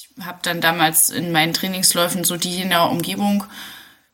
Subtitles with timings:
[0.00, 3.42] Ich habe dann damals in meinen Trainingsläufen so die in der Umgebung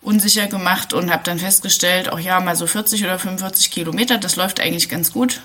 [0.00, 4.36] unsicher gemacht und habe dann festgestellt, auch ja, mal so 40 oder 45 Kilometer, das
[4.36, 5.42] läuft eigentlich ganz gut.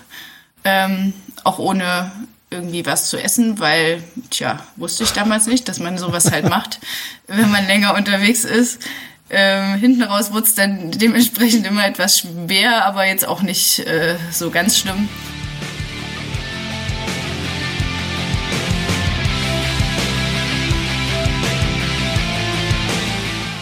[0.64, 1.12] Ähm,
[1.44, 2.10] auch ohne
[2.48, 6.80] irgendwie was zu essen, weil, tja, wusste ich damals nicht, dass man sowas halt macht,
[7.26, 8.80] wenn man länger unterwegs ist.
[9.28, 14.16] Ähm, hinten raus wurde es dann dementsprechend immer etwas schwer, aber jetzt auch nicht äh,
[14.32, 15.10] so ganz schlimm.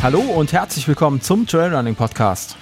[0.01, 2.57] Hallo und herzlich willkommen zum Trailrunning Podcast.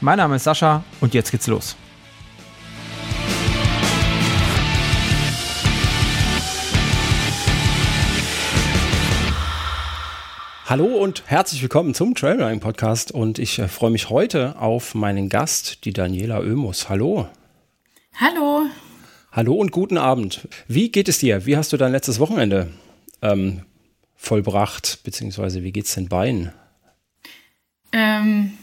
[0.00, 1.76] Mein Name ist Sascha und jetzt geht's los.
[10.66, 15.28] Hallo und herzlich willkommen zum Trailrunning Podcast und ich äh, freue mich heute auf meinen
[15.28, 16.88] Gast, die Daniela Oemus.
[16.88, 17.28] Hallo.
[18.18, 18.64] Hallo.
[19.36, 20.48] Hallo und guten Abend.
[20.66, 21.44] Wie geht es dir?
[21.44, 22.72] Wie hast du dein letztes Wochenende
[23.20, 23.66] ähm,
[24.16, 25.00] vollbracht?
[25.04, 26.54] Beziehungsweise wie geht's den Beinen?
[27.92, 28.56] Ähm,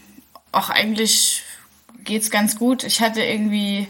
[0.50, 1.44] auch eigentlich
[2.02, 2.82] geht's ganz gut.
[2.82, 3.86] Ich hatte irgendwie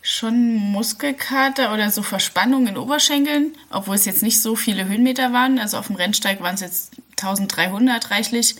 [0.00, 5.58] schon Muskelkater oder so Verspannung in Oberschenkeln, obwohl es jetzt nicht so viele Höhenmeter waren.
[5.58, 8.56] Also auf dem Rennsteig waren es jetzt 1300 reichlich.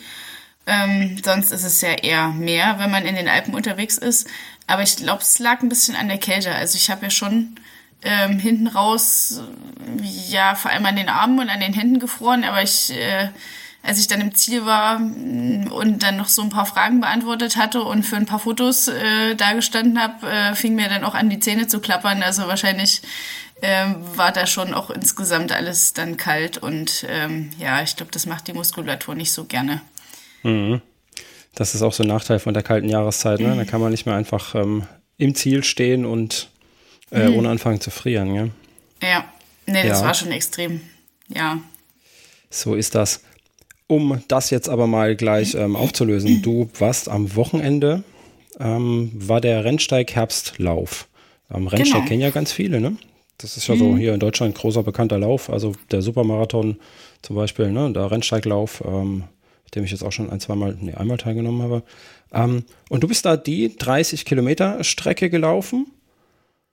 [0.67, 4.29] Ähm, sonst ist es ja eher mehr, wenn man in den Alpen unterwegs ist.
[4.73, 6.55] Aber ich glaube, es lag ein bisschen an der Kälte.
[6.55, 7.57] Also ich habe ja schon
[8.01, 9.43] ähm, hinten raus,
[10.31, 12.43] ja, vor allem an den Armen und an den Händen gefroren.
[12.43, 13.29] Aber ich, äh,
[13.83, 17.59] als ich dann im Ziel war mm, und dann noch so ein paar Fragen beantwortet
[17.59, 21.29] hatte und für ein paar Fotos äh, dagestanden habe, äh, fing mir dann auch an,
[21.29, 22.23] die Zähne zu klappern.
[22.23, 23.03] Also wahrscheinlich
[23.61, 26.57] ähm, war da schon auch insgesamt alles dann kalt.
[26.57, 29.83] Und ähm, ja, ich glaube, das macht die Muskulatur nicht so gerne.
[30.43, 30.81] Mhm.
[31.55, 33.41] Das ist auch so ein Nachteil von der kalten Jahreszeit.
[33.41, 33.55] Ne?
[33.57, 34.85] Da kann man nicht mehr einfach ähm,
[35.19, 36.49] im Ziel stehen und
[37.11, 37.37] äh, mhm.
[37.37, 38.35] ohne anfangen zu frieren.
[38.35, 38.49] Ja,
[39.03, 39.25] ja.
[39.67, 40.07] nee, das ja.
[40.07, 40.81] war schon extrem.
[41.29, 41.59] Ja.
[42.51, 43.23] So ist das.
[43.87, 48.05] Um das jetzt aber mal gleich ähm, aufzulösen, du warst am Wochenende,
[48.59, 51.09] ähm, war der Rennsteig Herbstlauf.
[51.49, 52.09] Am Rennsteig genau.
[52.09, 52.97] kennen ja ganz viele, ne?
[53.37, 53.79] Das ist ja mhm.
[53.79, 55.51] so hier in Deutschland ein großer bekannter Lauf.
[55.51, 56.79] Also der Supermarathon
[57.21, 57.93] zum Beispiel, ne?
[57.93, 58.83] Der Rennsteiglauf.
[58.87, 59.25] Ähm,
[59.75, 61.83] dem ich jetzt auch schon ein, zwei Mal, nee, einmal teilgenommen habe.
[62.33, 65.87] Ähm, und du bist da die 30 Kilometer Strecke gelaufen?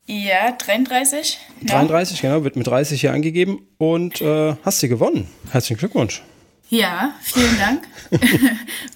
[0.06, 1.38] Ja, 33.
[1.66, 2.30] 33, ja.
[2.30, 5.28] genau, wird mit 30 hier angegeben und äh, hast sie gewonnen.
[5.52, 6.24] Herzlichen Glückwunsch.
[6.70, 7.88] Ja, vielen Dank.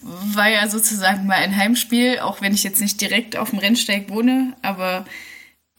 [0.01, 4.09] War ja sozusagen mal ein Heimspiel, auch wenn ich jetzt nicht direkt auf dem Rennsteig
[4.09, 5.05] wohne, aber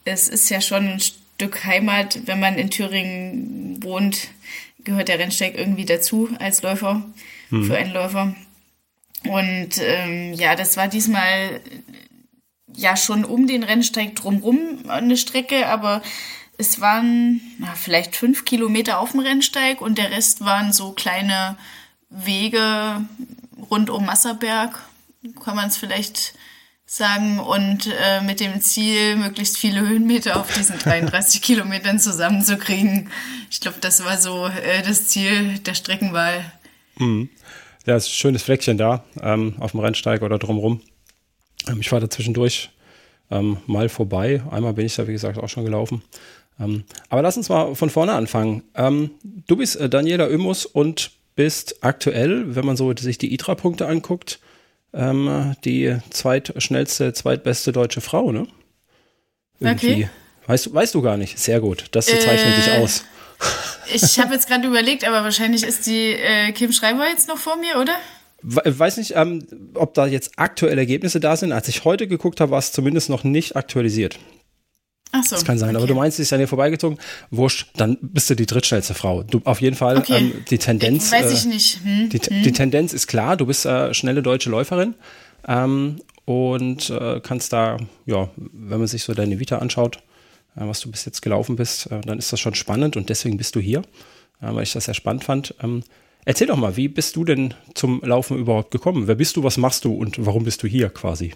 [0.03, 4.29] es ist ja schon ein Stück Heimat, wenn man in Thüringen wohnt,
[4.83, 7.03] gehört der Rennsteig irgendwie dazu als Läufer
[7.49, 7.65] mhm.
[7.65, 8.35] für einen Läufer.
[9.23, 11.61] Und ähm, ja, das war diesmal
[12.73, 16.01] ja schon um den Rennsteig drumrum eine Strecke, aber
[16.57, 21.57] es waren na, vielleicht fünf Kilometer auf dem Rennsteig und der Rest waren so kleine
[22.09, 23.05] Wege
[23.69, 24.83] rund um Masserberg,
[25.43, 26.33] kann man es vielleicht
[26.85, 33.09] sagen, und äh, mit dem Ziel, möglichst viele Höhenmeter auf diesen 33 Kilometern zusammenzukriegen.
[33.49, 36.51] Ich glaube, das war so äh, das Ziel der Streckenwahl.
[36.97, 37.29] Mhm.
[37.85, 40.81] Ja, ist ein schönes Fleckchen da ähm, auf dem Rennsteig oder drumrum.
[41.67, 42.71] Ähm, ich war da zwischendurch
[43.31, 44.41] ähm, mal vorbei.
[44.49, 46.01] Einmal bin ich da, wie gesagt, auch schon gelaufen.
[46.59, 48.63] Ähm, aber lass uns mal von vorne anfangen.
[48.75, 49.11] Ähm,
[49.47, 54.39] du bist äh, Daniela Ömus und bist aktuell, wenn man so sich die ITRA-Punkte anguckt,
[54.93, 58.47] ähm, die zweitschnellste, zweitbeste deutsche Frau, ne?
[59.59, 59.93] Irgendwie.
[59.93, 60.09] Okay.
[60.47, 61.37] Weißt, weißt du gar nicht.
[61.39, 61.85] Sehr gut.
[61.91, 63.03] Das zeichnet äh, dich aus.
[63.93, 67.57] Ich habe jetzt gerade überlegt, aber wahrscheinlich ist die äh, Kim Schreiber jetzt noch vor
[67.57, 67.95] mir, oder?
[68.41, 71.51] Weiß nicht, ähm, ob da jetzt aktuelle Ergebnisse da sind.
[71.51, 74.19] Als ich heute geguckt habe, war es zumindest noch nicht aktualisiert.
[75.11, 75.35] Ach so.
[75.35, 75.77] Das kann sein, okay.
[75.77, 76.99] aber du meinst, sie ist an dir vorbeigezogen.
[77.31, 79.23] Wurscht, dann bist du die drittschnellste Frau.
[79.23, 80.17] Du auf jeden Fall okay.
[80.17, 81.07] ähm, die Tendenz.
[81.07, 81.79] Ich weiß ich äh, nicht.
[81.83, 82.43] Hm, die, hm.
[82.43, 83.37] die, Tendenz ist klar.
[83.37, 84.93] Du bist äh, schnelle deutsche Läuferin
[85.47, 89.99] ähm, und äh, kannst da, ja, wenn man sich so deine Vita anschaut,
[90.55, 93.55] was du bis jetzt gelaufen bist, äh, dann ist das schon spannend und deswegen bist
[93.55, 93.79] du hier,
[94.41, 95.55] äh, weil ich das sehr spannend fand.
[95.61, 95.83] Ähm,
[96.23, 99.07] erzähl doch mal, wie bist du denn zum Laufen überhaupt gekommen?
[99.07, 101.33] Wer bist du, was machst du und warum bist du hier quasi?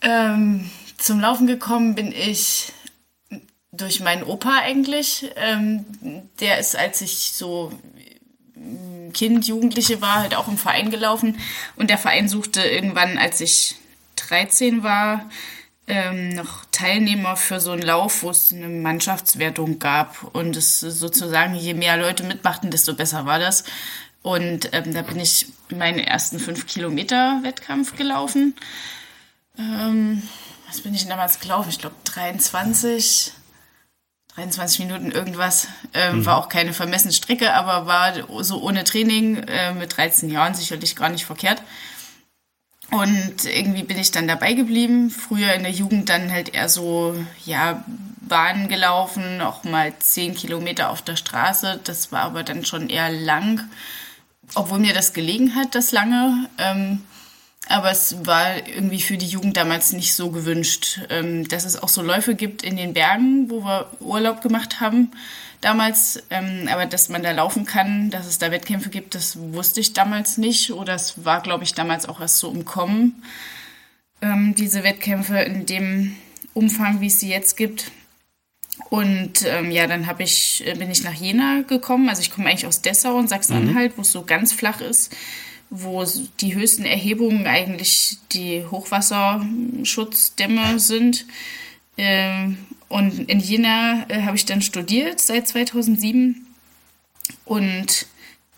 [0.00, 2.72] Ähm, zum Laufen gekommen bin ich
[3.72, 5.30] durch meinen Opa eigentlich.
[5.36, 5.84] Ähm,
[6.40, 7.72] der ist, als ich so
[9.12, 11.38] Kind, Jugendliche war, halt auch im Verein gelaufen.
[11.76, 13.76] Und der Verein suchte irgendwann, als ich
[14.16, 15.28] 13 war,
[15.88, 20.34] ähm, noch Teilnehmer für so einen Lauf, wo es eine Mannschaftswertung gab.
[20.34, 23.64] Und es sozusagen, je mehr Leute mitmachten, desto besser war das.
[24.22, 28.54] Und ähm, da bin ich meinen ersten 5 Kilometer Wettkampf gelaufen.
[29.58, 30.22] Ähm,
[30.66, 31.70] was bin ich damals gelaufen?
[31.70, 33.32] Ich glaube 23,
[34.34, 35.68] 23 Minuten irgendwas.
[35.94, 36.26] Ähm, mhm.
[36.26, 38.12] War auch keine vermessene Strecke, aber war
[38.44, 41.62] so ohne Training äh, mit 13 Jahren sicherlich gar nicht verkehrt.
[42.90, 45.10] Und irgendwie bin ich dann dabei geblieben.
[45.10, 47.14] Früher in der Jugend dann halt eher so,
[47.44, 47.84] ja,
[48.20, 51.80] Bahn gelaufen, auch mal 10 Kilometer auf der Straße.
[51.84, 53.68] Das war aber dann schon eher lang,
[54.54, 56.48] obwohl mir das gelegen hat, das lange.
[56.58, 57.02] Ähm,
[57.68, 61.00] aber es war irgendwie für die Jugend damals nicht so gewünscht.
[61.10, 65.10] Ähm, dass es auch so Läufe gibt in den Bergen, wo wir Urlaub gemacht haben
[65.60, 66.22] damals.
[66.30, 69.92] Ähm, aber dass man da laufen kann, dass es da Wettkämpfe gibt, das wusste ich
[69.92, 70.72] damals nicht.
[70.72, 73.22] Oder es war, glaube ich, damals auch erst so im Kommen,
[74.22, 76.16] ähm, diese Wettkämpfe in dem
[76.54, 77.90] Umfang, wie es sie jetzt gibt.
[78.90, 82.08] Und ähm, ja, dann hab ich, äh, bin ich nach Jena gekommen.
[82.08, 83.98] Also ich komme eigentlich aus Dessau und Sachsen-Anhalt, mhm.
[83.98, 85.14] wo es so ganz flach ist
[85.70, 86.04] wo
[86.40, 91.26] die höchsten Erhebungen eigentlich die Hochwasserschutzdämme sind.
[91.96, 92.58] Ähm,
[92.88, 96.46] und in Jena äh, habe ich dann studiert seit 2007
[97.44, 98.06] und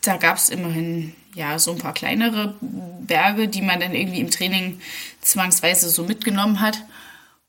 [0.02, 4.30] da gab es immerhin ja so ein paar kleinere Berge, die man dann irgendwie im
[4.30, 4.80] Training
[5.20, 6.82] zwangsweise so mitgenommen hat.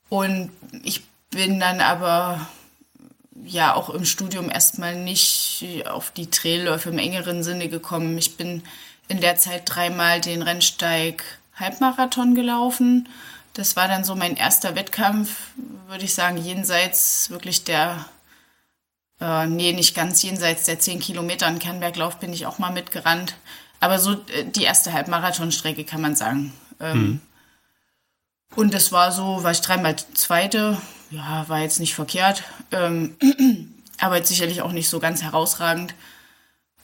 [0.08, 0.50] Und
[0.82, 2.46] ich bin dann aber
[3.44, 8.16] ja auch im Studium erstmal nicht auf die Trailläufe im engeren Sinne gekommen.
[8.18, 8.62] Ich bin
[9.08, 11.24] in der Zeit dreimal den Rennsteig
[11.54, 13.08] Halbmarathon gelaufen.
[13.54, 15.36] Das war dann so mein erster Wettkampf,
[15.86, 18.06] würde ich sagen, jenseits wirklich der,
[19.20, 23.34] äh, nee, nicht ganz jenseits der 10 Kilometer in Kernberglauf bin ich auch mal mitgerannt.
[23.80, 26.52] Aber so äh, die erste Halbmarathonstrecke kann man sagen.
[26.80, 27.20] Ähm, mhm.
[28.54, 30.80] Und das war so, war ich dreimal Zweite.
[31.10, 32.44] Ja, war jetzt nicht verkehrt.
[32.70, 33.16] Ähm,
[33.98, 35.94] aber jetzt sicherlich auch nicht so ganz herausragend.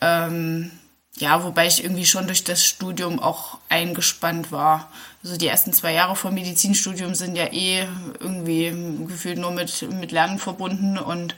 [0.01, 0.71] Ähm,
[1.17, 4.91] ja, wobei ich irgendwie schon durch das Studium auch eingespannt war.
[5.23, 7.89] Also die ersten zwei Jahre vom Medizinstudium sind ja eh
[8.21, 8.73] irgendwie
[9.07, 11.35] gefühlt nur mit, mit Lernen verbunden und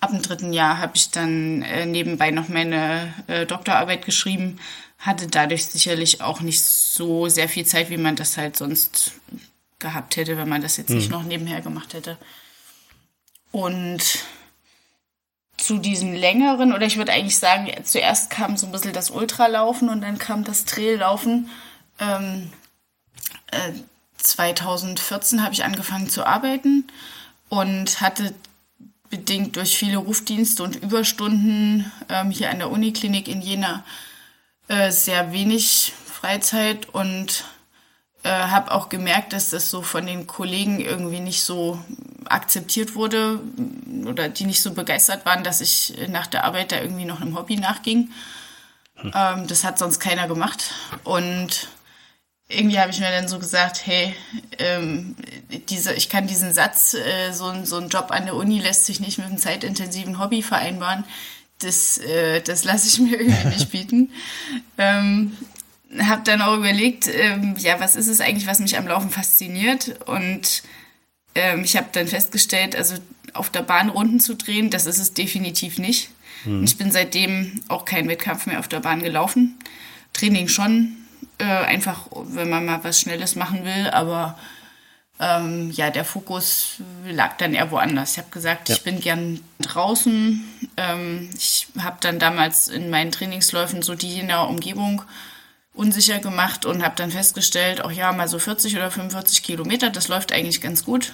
[0.00, 4.58] ab dem dritten Jahr habe ich dann äh, nebenbei noch meine äh, Doktorarbeit geschrieben,
[4.98, 9.12] hatte dadurch sicherlich auch nicht so sehr viel Zeit, wie man das halt sonst
[9.78, 10.96] gehabt hätte, wenn man das jetzt hm.
[10.96, 12.16] nicht noch nebenher gemacht hätte.
[13.52, 14.02] Und
[15.56, 19.88] zu diesen längeren, oder ich würde eigentlich sagen, zuerst kam so ein bisschen das Ultralaufen
[19.88, 21.50] und dann kam das Traillaufen.
[22.00, 22.52] Ähm,
[23.50, 23.72] äh,
[24.18, 26.86] 2014 habe ich angefangen zu arbeiten
[27.48, 28.34] und hatte
[29.10, 33.84] bedingt durch viele Rufdienste und Überstunden ähm, hier an der Uniklinik in Jena
[34.68, 37.44] äh, sehr wenig Freizeit und
[38.22, 41.82] äh, habe auch gemerkt, dass das so von den Kollegen irgendwie nicht so
[42.26, 43.40] akzeptiert wurde
[44.04, 47.38] oder die nicht so begeistert waren, dass ich nach der Arbeit da irgendwie noch einem
[47.38, 48.10] Hobby nachging.
[48.96, 49.12] Hm.
[49.14, 50.74] Ähm, das hat sonst keiner gemacht.
[51.04, 51.68] Und
[52.48, 54.14] irgendwie habe ich mir dann so gesagt, hey,
[54.58, 55.16] ähm,
[55.68, 58.86] diese, ich kann diesen Satz, äh, so, ein, so ein Job an der Uni lässt
[58.86, 61.04] sich nicht mit einem zeitintensiven Hobby vereinbaren.
[61.58, 64.12] Das, äh, das lasse ich mir irgendwie nicht bieten.
[64.78, 65.36] Ähm,
[66.00, 70.00] habe dann auch überlegt, ähm, ja, was ist es eigentlich, was mich am Laufen fasziniert?
[70.06, 70.62] Und
[71.34, 72.94] ähm, ich habe dann festgestellt, also
[73.34, 76.10] auf der Bahn Runden zu drehen, das ist es definitiv nicht.
[76.44, 76.64] Mhm.
[76.64, 79.58] Ich bin seitdem auch keinen Wettkampf mehr auf der Bahn gelaufen.
[80.12, 80.96] Training schon,
[81.38, 84.38] äh, einfach wenn man mal was Schnelles machen will, aber
[85.20, 88.12] ähm, ja, der Fokus lag dann eher woanders.
[88.12, 88.76] Ich habe gesagt, ja.
[88.76, 90.44] ich bin gern draußen.
[90.76, 95.02] Ähm, ich habe dann damals in meinen Trainingsläufen so die in der Umgebung
[95.74, 100.08] unsicher gemacht und habe dann festgestellt, auch ja, mal so 40 oder 45 Kilometer, das
[100.08, 101.12] läuft eigentlich ganz gut.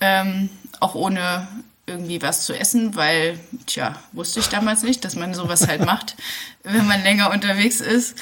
[0.00, 1.48] Ähm, auch ohne
[1.86, 6.16] irgendwie was zu essen, weil, tja, wusste ich damals nicht, dass man sowas halt macht,
[6.62, 8.16] wenn man länger unterwegs ist.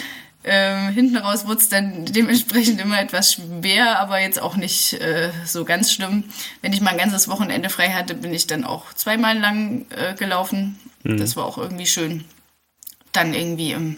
[0.49, 5.33] Ähm, hinten raus wurde es dann dementsprechend immer etwas schwer, aber jetzt auch nicht äh,
[5.45, 6.23] so ganz schlimm.
[6.63, 10.15] Wenn ich mal ein ganzes Wochenende frei hatte, bin ich dann auch zweimal lang äh,
[10.15, 10.79] gelaufen.
[11.03, 11.19] Mhm.
[11.19, 12.25] Das war auch irgendwie schön.
[13.11, 13.97] Dann irgendwie im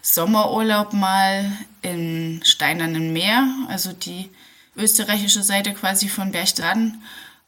[0.00, 1.50] Sommerurlaub mal
[1.82, 4.30] im Steinernen Meer, also die
[4.76, 7.02] österreichische Seite quasi von Berchtesgaden,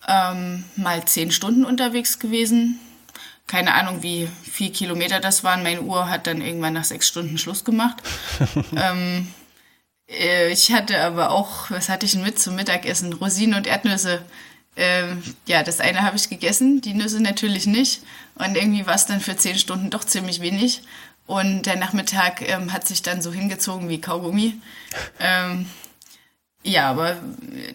[0.09, 2.81] ähm, mal zehn Stunden unterwegs gewesen.
[3.47, 5.63] Keine Ahnung, wie viel Kilometer das waren.
[5.63, 7.97] Meine Uhr hat dann irgendwann nach sechs Stunden Schluss gemacht.
[8.77, 9.29] ähm,
[10.09, 13.13] äh, ich hatte aber auch, was hatte ich denn mit zum Mittagessen?
[13.13, 14.23] Rosinen und Erdnüsse.
[14.77, 18.03] Ähm, ja, das eine habe ich gegessen, die Nüsse natürlich nicht.
[18.37, 20.83] Und irgendwie war es dann für zehn Stunden doch ziemlich wenig.
[21.27, 24.61] Und der Nachmittag ähm, hat sich dann so hingezogen wie Kaugummi.
[25.19, 25.67] Ähm,
[26.63, 27.75] ja, aber äh,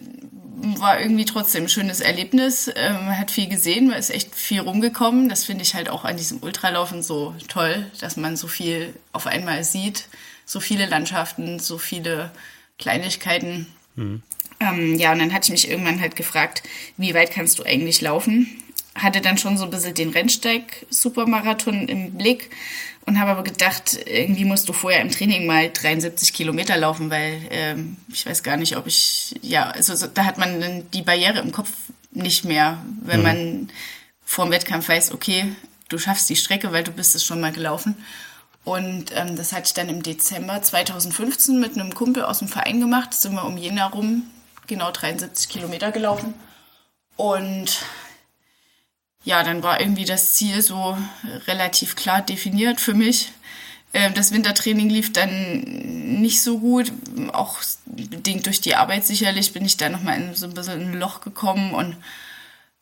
[0.58, 2.70] war irgendwie trotzdem ein schönes Erlebnis.
[2.74, 5.28] Ähm, man hat viel gesehen, man ist echt viel rumgekommen.
[5.28, 9.26] Das finde ich halt auch an diesem Ultralaufen so toll, dass man so viel auf
[9.26, 10.08] einmal sieht.
[10.44, 12.30] So viele Landschaften, so viele
[12.78, 13.66] Kleinigkeiten.
[13.96, 14.22] Mhm.
[14.60, 16.62] Ähm, ja, und dann hatte ich mich irgendwann halt gefragt,
[16.96, 18.46] wie weit kannst du eigentlich laufen?
[18.94, 22.50] Hatte dann schon so ein bisschen den Rennsteig-Supermarathon im Blick
[23.06, 27.40] und habe aber gedacht, irgendwie musst du vorher im Training mal 73 Kilometer laufen, weil
[27.50, 31.02] ähm, ich weiß gar nicht, ob ich, ja, also so, da hat man dann die
[31.02, 31.70] Barriere im Kopf
[32.10, 33.24] nicht mehr, wenn mhm.
[33.24, 33.70] man
[34.24, 35.52] vor dem Wettkampf weiß, okay,
[35.88, 37.96] du schaffst die Strecke, weil du bist es schon mal gelaufen.
[38.64, 42.80] Und ähm, das hatte ich dann im Dezember 2015 mit einem Kumpel aus dem Verein
[42.80, 43.10] gemacht.
[43.12, 44.24] Da sind wir um Jena rum
[44.66, 46.34] genau 73 Kilometer gelaufen.
[47.14, 47.84] Und
[49.26, 50.96] ja, dann war irgendwie das Ziel so
[51.48, 53.32] relativ klar definiert für mich.
[53.92, 55.62] Ähm, das Wintertraining lief dann
[56.20, 56.92] nicht so gut,
[57.32, 61.00] auch bedingt durch die Arbeit sicherlich bin ich da nochmal in so ein bisschen ein
[61.00, 61.96] Loch gekommen und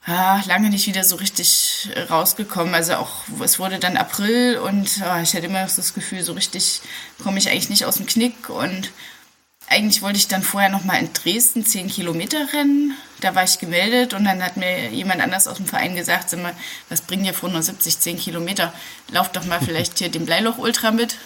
[0.06, 2.74] ja, lange nicht wieder so richtig rausgekommen.
[2.74, 6.22] Also auch, es wurde dann April und oh, ich hatte immer noch so das Gefühl,
[6.22, 6.82] so richtig
[7.22, 8.90] komme ich eigentlich nicht aus dem Knick und
[9.74, 12.96] eigentlich wollte ich dann vorher noch mal in Dresden 10 Kilometer rennen.
[13.20, 16.40] Da war ich gemeldet und dann hat mir jemand anders aus dem Verein gesagt, sag
[16.40, 16.54] mal,
[16.88, 18.72] was bringen dir vor 70 10 Kilometer?
[19.10, 21.16] Lauf doch mal vielleicht hier den Bleiloch Ultra mit,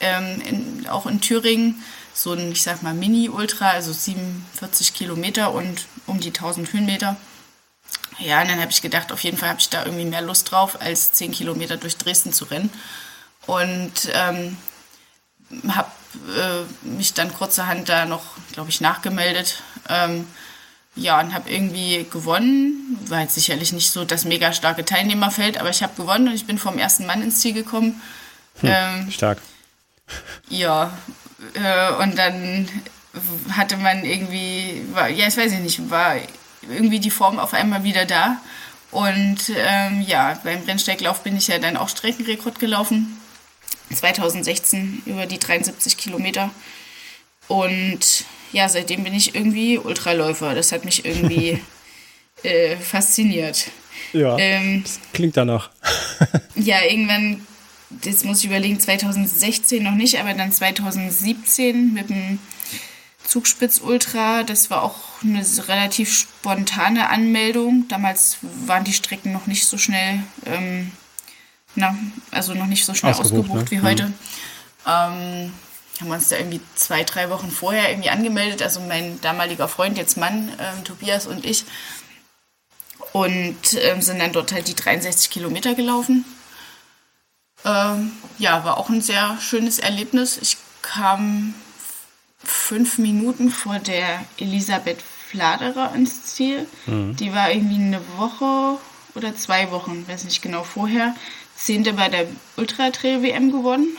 [0.00, 1.82] ähm, in, auch in Thüringen.
[2.14, 7.16] So ein, ich sag mal, Mini-Ultra, also 47 Kilometer und um die 1000 Höhenmeter.
[8.20, 10.50] Ja, und dann habe ich gedacht, auf jeden Fall habe ich da irgendwie mehr Lust
[10.50, 12.70] drauf, als 10 Kilometer durch Dresden zu rennen.
[13.46, 14.56] Und ähm,
[15.68, 15.90] habe
[16.36, 19.62] äh, mich dann kurzerhand da noch, glaube ich, nachgemeldet.
[19.88, 20.26] Ähm,
[20.94, 22.98] ja, und habe irgendwie gewonnen.
[23.08, 26.46] War jetzt sicherlich nicht so das mega starke Teilnehmerfeld, aber ich habe gewonnen und ich
[26.46, 28.00] bin vom ersten Mann ins Ziel gekommen.
[28.60, 29.38] Hm, ähm, stark.
[30.48, 30.92] Ja,
[31.54, 32.68] äh, und dann
[33.52, 36.16] hatte man irgendwie, war, ja, ich weiß nicht, war
[36.62, 38.38] irgendwie die Form auf einmal wieder da.
[38.90, 43.20] Und ähm, ja, beim Rennsteiglauf bin ich ja dann auch Streckenrekord gelaufen.
[43.94, 46.50] 2016 über die 73 Kilometer.
[47.48, 50.54] Und ja, seitdem bin ich irgendwie Ultraläufer.
[50.54, 51.60] Das hat mich irgendwie
[52.42, 53.70] äh, fasziniert.
[54.12, 55.70] Ja, ähm, klingt danach.
[56.54, 57.46] ja, irgendwann,
[58.04, 62.38] jetzt muss ich überlegen, 2016 noch nicht, aber dann 2017 mit dem
[63.24, 64.42] Zugspitz Ultra.
[64.44, 67.86] Das war auch eine relativ spontane Anmeldung.
[67.88, 70.92] Damals waren die Strecken noch nicht so schnell ähm,
[71.76, 71.94] na,
[72.30, 73.78] also noch nicht so schnell ausgebucht, ausgebucht ne?
[73.78, 74.06] wie heute.
[74.06, 74.14] Mhm.
[74.86, 75.52] Ähm,
[76.00, 78.62] haben wir uns da irgendwie zwei, drei Wochen vorher irgendwie angemeldet.
[78.62, 81.64] Also mein damaliger Freund, jetzt Mann, ähm, Tobias und ich.
[83.12, 86.24] Und ähm, sind dann dort halt die 63 Kilometer gelaufen.
[87.64, 90.38] Ähm, ja, war auch ein sehr schönes Erlebnis.
[90.38, 91.54] Ich kam
[92.44, 96.66] fünf Minuten vor der Elisabeth Fladerer ins Ziel.
[96.86, 97.16] Mhm.
[97.16, 98.78] Die war irgendwie eine Woche
[99.14, 101.14] oder zwei Wochen, weiß nicht genau, vorher
[101.66, 103.96] Zehnte bei der Ultra Trail WM gewonnen.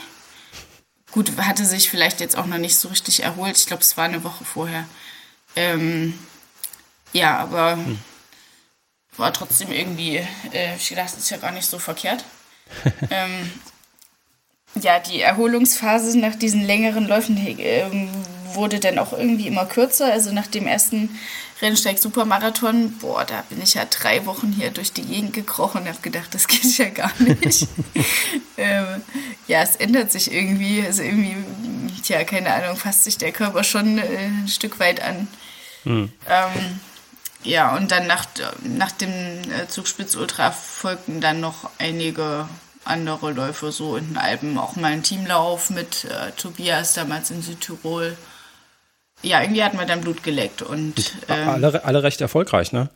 [1.10, 3.58] Gut, hatte sich vielleicht jetzt auch noch nicht so richtig erholt.
[3.58, 4.88] Ich glaube, es war eine Woche vorher.
[5.54, 6.18] Ähm,
[7.12, 7.98] ja, aber hm.
[9.18, 10.16] war trotzdem irgendwie,
[10.50, 12.24] äh, ich dachte, das ist ja gar nicht so verkehrt.
[13.10, 13.52] ähm,
[14.74, 17.84] ja, die Erholungsphase nach diesen längeren Läufen äh,
[18.54, 20.10] wurde dann auch irgendwie immer kürzer.
[20.10, 21.18] Also nach dem ersten
[21.60, 26.00] Rennsteig-Supermarathon, boah, da bin ich ja drei Wochen hier durch die Gegend gekrochen und habe
[26.00, 27.66] gedacht, das geht ja gar nicht.
[28.56, 29.02] ähm,
[29.48, 30.84] ja, es ändert sich irgendwie.
[30.84, 31.36] Also irgendwie,
[32.02, 35.26] tja, keine Ahnung, fasst sich der Körper schon äh, ein Stück weit an.
[35.82, 36.12] Hm.
[36.28, 36.80] Ähm,
[37.42, 38.26] ja, und dann nach,
[38.62, 42.48] nach dem äh, Zugspitz Ultra folgten dann noch einige
[42.84, 44.58] andere Läufe so in den Alpen.
[44.58, 48.16] Auch mal ein Teamlauf mit äh, Tobias damals in Südtirol
[49.22, 52.88] ja, irgendwie hat man dann Blut geleckt und ähm, alle, alle recht erfolgreich, ne?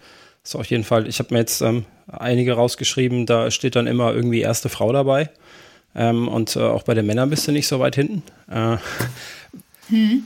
[0.44, 1.06] Ist auf jeden Fall.
[1.06, 5.30] Ich habe mir jetzt ähm, einige rausgeschrieben, da steht dann immer irgendwie erste Frau dabei.
[5.94, 8.22] Ähm, und äh, auch bei den Männern bist du nicht so weit hinten.
[8.50, 8.76] Äh,
[9.88, 10.24] hm.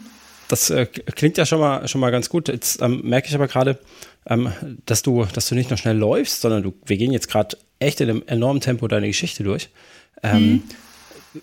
[0.48, 2.48] Das äh, klingt ja schon mal, schon mal ganz gut.
[2.48, 3.78] Jetzt ähm, merke ich aber gerade,
[4.26, 4.52] ähm,
[4.86, 8.00] dass, du, dass du nicht nur schnell läufst, sondern du, wir gehen jetzt gerade echt
[8.00, 9.68] in einem enormen Tempo deine Geschichte durch.
[10.22, 10.62] Hm.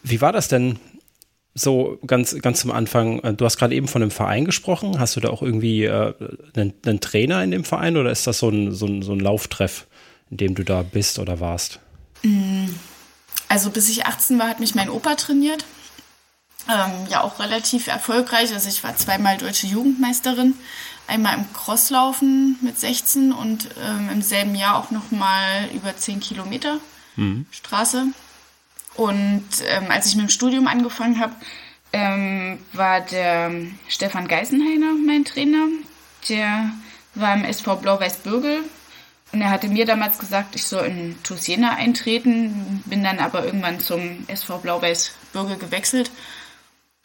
[0.02, 0.80] Wie war das denn
[1.56, 5.00] so ganz, ganz zum Anfang, äh, du hast gerade eben von einem Verein gesprochen.
[5.00, 6.14] Hast du da auch irgendwie äh,
[6.56, 9.20] einen, einen, Trainer in dem Verein oder ist das so ein, so, ein, so ein
[9.20, 9.86] Lauftreff,
[10.32, 11.80] in dem du da bist oder warst?
[12.24, 12.66] Mm,
[13.50, 15.66] also bis ich 18 war, hat mich mein Opa trainiert.
[16.68, 18.54] Ähm, ja, auch relativ erfolgreich.
[18.54, 20.56] Also ich war zweimal deutsche Jugendmeisterin.
[21.06, 26.80] Einmal im Crosslaufen mit 16 und ähm, im selben Jahr auch nochmal über 10 Kilometer
[27.18, 27.46] mhm.
[27.52, 28.06] Straße.
[28.96, 31.36] Und ähm, als ich mit dem Studium angefangen habe,
[31.94, 33.52] ähm, war der
[33.88, 35.68] Stefan Geisenheiner mein Trainer.
[36.30, 36.72] Der
[37.16, 38.64] war im SV Blau-Weiß-Bürgel.
[39.32, 43.46] Und er hatte mir damals gesagt, ich soll in TuS Jena eintreten, bin dann aber
[43.46, 46.12] irgendwann zum SV Blau-Weiß-Bürgel gewechselt.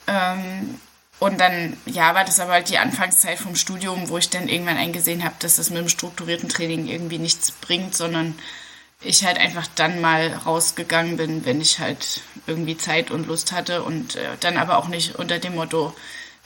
[0.06, 0.80] Ähm,
[1.20, 4.76] Und dann, ja, war das aber halt die Anfangszeit vom Studium, wo ich dann irgendwann
[4.76, 8.38] eingesehen habe, dass das mit dem strukturierten Training irgendwie nichts bringt, sondern
[9.02, 13.82] ich halt einfach dann mal rausgegangen bin, wenn ich halt irgendwie Zeit und Lust hatte
[13.84, 15.94] und äh, dann aber auch nicht unter dem Motto,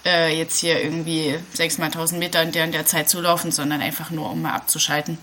[0.05, 3.53] äh, jetzt hier irgendwie sechs mal tausend Meter in der und der Zeit zu laufen,
[3.53, 5.17] sondern einfach nur, um mal abzuschalten.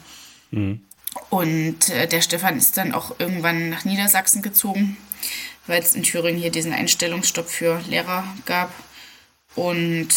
[0.51, 0.81] Mhm.
[1.29, 4.97] Und äh, der Stefan ist dann auch irgendwann nach Niedersachsen gezogen,
[5.67, 8.71] weil es in Thüringen hier diesen Einstellungsstopp für Lehrer gab.
[9.55, 10.09] Und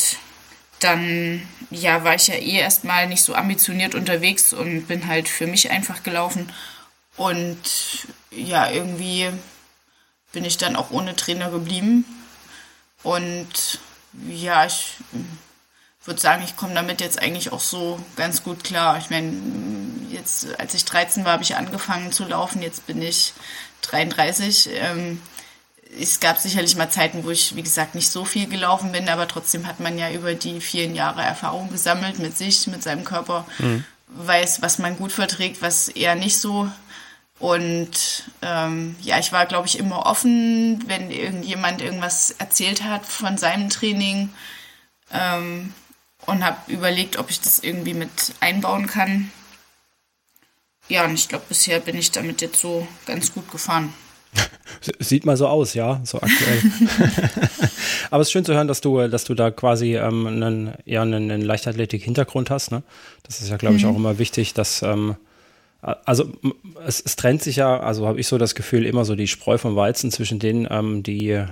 [0.80, 5.46] dann ja, war ich ja eh erstmal nicht so ambitioniert unterwegs und bin halt für
[5.46, 6.50] mich einfach gelaufen
[7.16, 7.58] und
[8.30, 9.30] ja, irgendwie
[10.32, 12.04] bin ich dann auch ohne Trainer geblieben.
[13.02, 13.80] Und
[14.28, 14.96] ja, ich
[16.04, 18.98] würde sagen, ich komme damit jetzt eigentlich auch so ganz gut klar.
[18.98, 19.32] Ich meine,
[20.10, 22.62] jetzt, als ich 13 war, habe ich angefangen zu laufen.
[22.62, 23.34] Jetzt bin ich
[23.82, 24.70] 33.
[24.72, 25.20] Ähm,
[26.00, 29.28] es gab sicherlich mal Zeiten, wo ich, wie gesagt, nicht so viel gelaufen bin, aber
[29.28, 33.46] trotzdem hat man ja über die vielen Jahre Erfahrung gesammelt mit sich, mit seinem Körper,
[33.58, 33.84] mhm.
[34.08, 36.70] weiß, was man gut verträgt, was eher nicht so.
[37.42, 43.36] Und ähm, ja, ich war, glaube ich, immer offen, wenn irgendjemand irgendwas erzählt hat von
[43.36, 44.30] seinem Training
[45.12, 45.74] ähm,
[46.24, 49.32] und habe überlegt, ob ich das irgendwie mit einbauen kann.
[50.88, 53.92] Ja, und ich glaube, bisher bin ich damit jetzt so ganz gut gefahren.
[55.00, 56.62] Sieht mal so aus, ja, so aktuell.
[58.12, 61.02] Aber es ist schön zu hören, dass du, dass du da quasi ähm, einen, ja,
[61.02, 62.70] einen, einen Leichtathletik-Hintergrund hast.
[62.70, 62.84] Ne?
[63.24, 63.90] Das ist ja, glaube ich, mhm.
[63.90, 65.16] auch immer wichtig, dass ähm,
[65.82, 66.32] also
[66.86, 69.58] es, es, trennt sich ja, also habe ich so das Gefühl, immer so die Spreu
[69.58, 71.44] vom Weizen zwischen denen, ähm, die,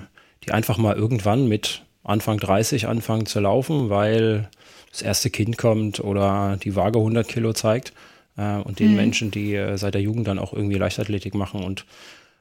[0.44, 4.48] die einfach mal irgendwann mit Anfang 30 anfangen zu laufen, weil
[4.90, 7.92] das erste Kind kommt oder die Waage 100 Kilo zeigt
[8.36, 8.96] äh, und den mhm.
[8.96, 11.84] Menschen, die äh, seit der Jugend dann auch irgendwie Leichtathletik machen und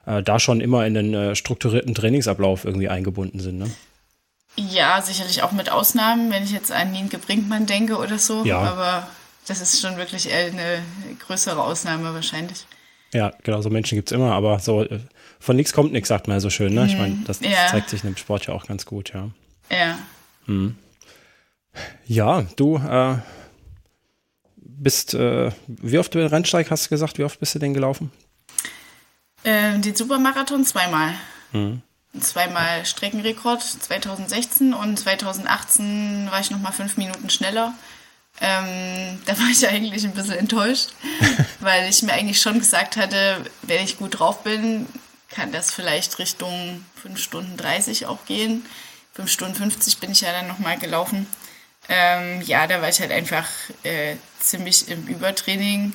[0.06, 3.58] äh, da schon immer in den äh, strukturierten Trainingsablauf irgendwie eingebunden sind.
[3.58, 3.70] Ne?
[4.56, 8.44] Ja, sicherlich auch mit Ausnahmen, wenn ich jetzt an Nienke Brinkmann denke oder so.
[8.46, 8.60] Ja.
[8.60, 9.08] Aber
[9.50, 10.84] das ist schon wirklich eine
[11.26, 12.66] größere Ausnahme wahrscheinlich.
[13.14, 15.00] Ja, genau, so Menschen gibt es immer, aber so äh,
[15.40, 16.74] von nichts kommt nichts, sagt man ja so schön.
[16.74, 16.86] Ne?
[16.86, 17.24] Ich meine, mhm.
[17.26, 17.68] das, das ja.
[17.68, 19.30] zeigt sich im Sport ja auch ganz gut, ja.
[19.72, 19.98] Ja.
[20.46, 20.76] Hm.
[22.06, 23.18] Ja, du äh,
[24.56, 28.12] bist, äh, wie oft du Rennsteig hast du gesagt, wie oft bist du denn gelaufen?
[29.44, 31.14] Ähm, den Supermarathon zweimal.
[31.52, 31.82] Hm.
[32.20, 37.74] Zweimal Streckenrekord 2016 und 2018 war ich nochmal fünf Minuten schneller.
[38.42, 40.90] Ähm, da war ich eigentlich ein bisschen enttäuscht,
[41.60, 44.86] weil ich mir eigentlich schon gesagt hatte, wenn ich gut drauf bin,
[45.30, 48.66] kann das vielleicht Richtung 5 Stunden 30 auch gehen.
[49.14, 51.28] 5 Stunden 50 bin ich ja dann nochmal gelaufen.
[51.90, 53.48] Ähm, ja, da war ich halt einfach
[53.84, 55.94] äh, ziemlich im Übertraining.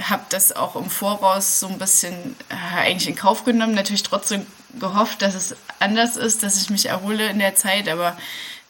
[0.00, 3.74] Habe das auch im Voraus so ein bisschen äh, eigentlich in Kauf genommen.
[3.74, 4.46] Natürlich trotzdem
[4.78, 7.88] gehofft, dass es anders ist, dass ich mich erhole in der Zeit.
[7.88, 8.16] Aber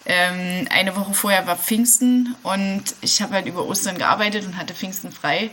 [0.09, 4.75] ähm, eine Woche vorher war Pfingsten und ich habe halt über Ostern gearbeitet und hatte
[4.75, 5.51] Pfingsten frei.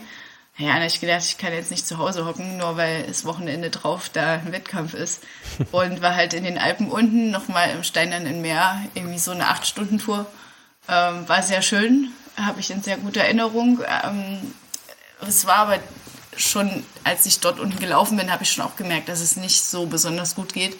[0.58, 3.26] Ja, dann habe ich gedacht, ich kann jetzt nicht zu Hause hocken, nur weil das
[3.26, 5.22] Wochenende drauf da ein Wettkampf ist.
[5.70, 10.24] Und war halt in den Alpen unten, nochmal im Steinernen Meer, irgendwie so eine Acht-Stunden-Tour.
[10.88, 13.82] Ähm, war sehr schön, habe ich in sehr guter Erinnerung.
[14.02, 14.54] Ähm,
[15.28, 15.78] es war aber
[16.38, 19.62] schon, als ich dort unten gelaufen bin, habe ich schon auch gemerkt, dass es nicht
[19.62, 20.76] so besonders gut geht.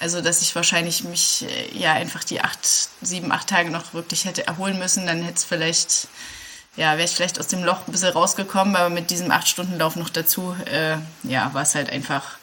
[0.00, 2.60] Also, dass ich wahrscheinlich mich äh, ja einfach die acht,
[3.02, 6.08] sieben, acht Tage noch wirklich hätte erholen müssen, dann hätte es vielleicht,
[6.76, 9.78] ja, wäre ich vielleicht aus dem Loch ein bisschen rausgekommen, aber mit diesem acht Stunden
[9.78, 12.38] Lauf noch dazu, äh, ja, war es halt einfach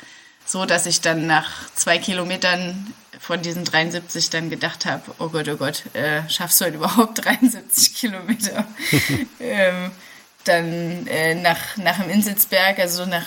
[0.45, 5.47] so, dass ich dann nach zwei Kilometern von diesen 73 dann gedacht habe, oh Gott,
[5.47, 8.65] oh Gott, äh, schaffst du heute überhaupt 73 Kilometer?
[9.39, 9.91] ähm,
[10.43, 13.25] dann äh, nach, nach dem Inselsberg, also nach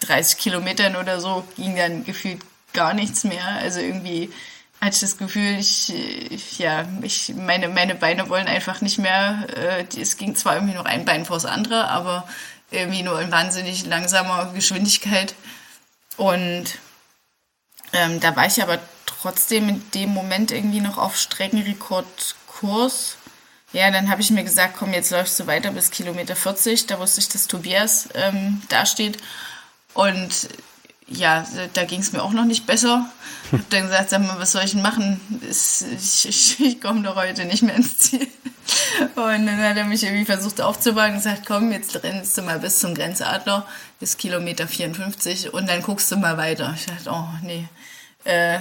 [0.00, 2.40] 30 Kilometern oder so, ging dann gefühlt
[2.72, 3.46] gar nichts mehr.
[3.46, 4.30] Also irgendwie
[4.80, 5.92] hatte ich das Gefühl, ich,
[6.32, 9.46] ich ja, ich, meine, meine Beine wollen einfach nicht mehr.
[9.54, 12.26] Äh, es ging zwar irgendwie noch ein Bein vors andere, aber
[12.70, 15.34] irgendwie nur in wahnsinnig langsamer Geschwindigkeit.
[16.16, 16.78] Und
[17.92, 23.16] ähm, da war ich aber trotzdem in dem Moment irgendwie noch auf Streckenrekordkurs.
[23.72, 26.86] Ja, dann habe ich mir gesagt, komm, jetzt läufst du weiter bis Kilometer 40.
[26.86, 29.18] Da wusste ich, dass Tobias ähm, dasteht.
[29.94, 30.48] Und
[31.10, 31.44] ja,
[31.74, 33.10] da ging es mir auch noch nicht besser.
[33.46, 35.20] Ich habe dann gesagt, sag mal, was soll ich denn machen?
[35.48, 38.28] Ich, ich, ich komme doch heute nicht mehr ins Ziel.
[39.16, 42.60] Und dann hat er mich irgendwie versucht aufzubauen und gesagt, komm, jetzt rennst du mal
[42.60, 43.66] bis zum Grenzadler,
[43.98, 46.72] bis Kilometer 54 und dann guckst du mal weiter.
[46.76, 47.66] Ich dachte, oh nee.
[48.24, 48.58] Äh,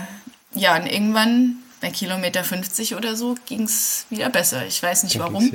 [0.53, 4.65] ja, und irgendwann bei Kilometer 50 oder so ging es wieder besser.
[4.65, 5.51] Ich weiß nicht warum.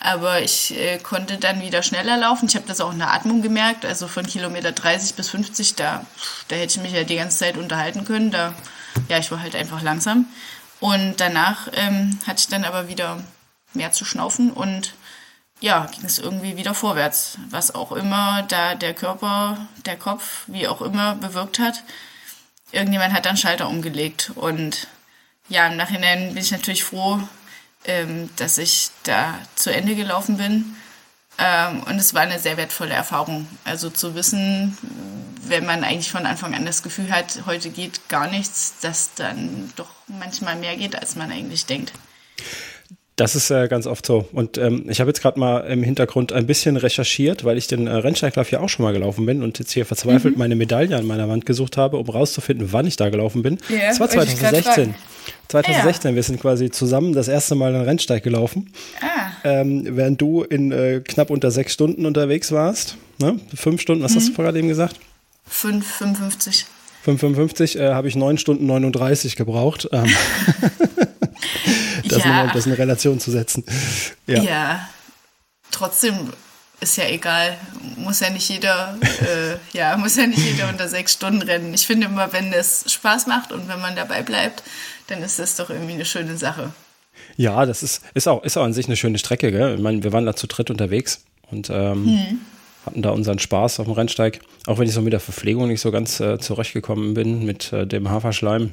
[0.00, 2.46] Aber ich äh, konnte dann wieder schneller laufen.
[2.48, 3.84] Ich habe das auch in der Atmung gemerkt.
[3.84, 6.06] Also von Kilometer 30 bis 50, da,
[6.48, 8.30] da hätte ich mich ja die ganze Zeit unterhalten können.
[8.30, 8.54] Da,
[9.08, 10.26] ja, ich war halt einfach langsam.
[10.80, 13.22] Und danach ähm, hatte ich dann aber wieder
[13.74, 14.94] mehr zu schnaufen und
[15.60, 17.36] ja, ging es irgendwie wieder vorwärts.
[17.50, 21.82] Was auch immer da der Körper, der Kopf, wie auch immer bewirkt hat.
[22.70, 24.30] Irgendjemand hat dann Schalter umgelegt.
[24.36, 24.86] Und
[25.48, 27.20] ja, im Nachhinein bin ich natürlich froh,
[27.84, 30.76] ähm, dass ich da zu Ende gelaufen bin.
[31.38, 33.46] Ähm, und es war eine sehr wertvolle Erfahrung.
[33.64, 34.76] Also zu wissen,
[35.46, 39.72] wenn man eigentlich von Anfang an das Gefühl hat, heute geht gar nichts, dass dann
[39.76, 41.92] doch manchmal mehr geht, als man eigentlich denkt.
[43.18, 44.28] Das ist äh, ganz oft so.
[44.32, 47.88] Und ähm, ich habe jetzt gerade mal im Hintergrund ein bisschen recherchiert, weil ich den
[47.88, 50.38] äh, Rennsteiglauf ja auch schon mal gelaufen bin und jetzt hier verzweifelt mhm.
[50.38, 53.58] meine Medaille an meiner Wand gesucht habe, um rauszufinden, wann ich da gelaufen bin.
[53.68, 54.94] Ja, das war 2016.
[55.48, 56.14] 2016, ja.
[56.14, 58.72] wir sind quasi zusammen das erste Mal einen Rennsteig gelaufen.
[59.00, 59.30] Ah.
[59.44, 62.96] Ähm, während du in äh, knapp unter sechs Stunden unterwegs warst.
[63.18, 63.40] Ne?
[63.54, 64.16] Fünf Stunden, was mhm.
[64.16, 64.96] hast du vorher eben gesagt?
[65.50, 66.64] 5,55.
[67.06, 69.88] 5,55 äh, habe ich 9 Stunden 39 gebraucht.
[69.92, 70.12] Ähm,
[72.08, 72.44] das, ja.
[72.44, 73.64] um das in Relation zu setzen.
[74.26, 74.42] Ja.
[74.42, 74.88] ja.
[75.70, 76.14] Trotzdem
[76.80, 77.56] ist ja egal.
[77.96, 81.74] Muss ja nicht jeder, äh, ja, muss ja nicht jeder unter sechs Stunden rennen.
[81.74, 84.62] Ich finde immer, wenn es Spaß macht und wenn man dabei bleibt,
[85.08, 86.72] dann ist das doch irgendwie eine schöne Sache.
[87.36, 89.50] Ja, das ist, ist, auch, ist auch an sich eine schöne Strecke.
[89.50, 89.74] Gell?
[89.74, 92.40] Ich meine, wir waren da zu dritt unterwegs und ähm, hm
[92.88, 94.40] hatten da unseren Spaß auf dem Rennsteig.
[94.66, 97.86] Auch wenn ich so mit der Verpflegung nicht so ganz äh, zurechtgekommen bin, mit äh,
[97.86, 98.72] dem Haferschleim,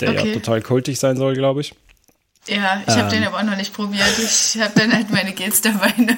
[0.00, 0.28] der okay.
[0.28, 1.74] ja total kultig sein soll, glaube ich.
[2.46, 3.22] Ja, ich habe ähm.
[3.22, 4.06] den aber auch noch nicht probiert.
[4.18, 5.92] Ich habe dann halt meine Gels dabei.
[5.96, 6.16] Ne?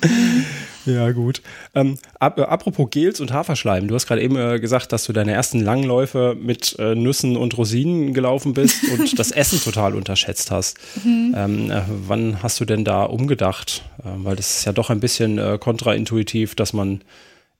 [0.86, 1.42] Ja, gut.
[1.74, 5.12] Ähm, ap äh, apropos Gels und Haferschleim, du hast gerade eben äh, gesagt, dass du
[5.12, 10.50] deine ersten Langläufe mit äh, Nüssen und Rosinen gelaufen bist und das Essen total unterschätzt
[10.50, 10.78] hast.
[11.04, 11.34] Mhm.
[11.36, 13.82] Ähm, äh, wann hast du denn da umgedacht?
[14.04, 17.02] Ähm, weil das ist ja doch ein bisschen äh, kontraintuitiv, dass man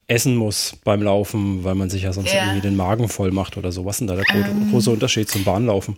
[0.06, 2.42] essen muss beim Laufen, weil man sich ja sonst ja.
[2.42, 3.84] irgendwie den Magen voll macht oder so.
[3.84, 4.70] Was ist denn da der ähm.
[4.70, 5.96] große Unterschied zum Bahnlaufen?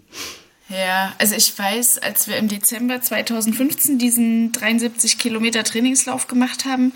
[0.72, 6.94] Ja, also ich weiß, als wir im Dezember 2015 diesen 73 Kilometer Trainingslauf gemacht haben,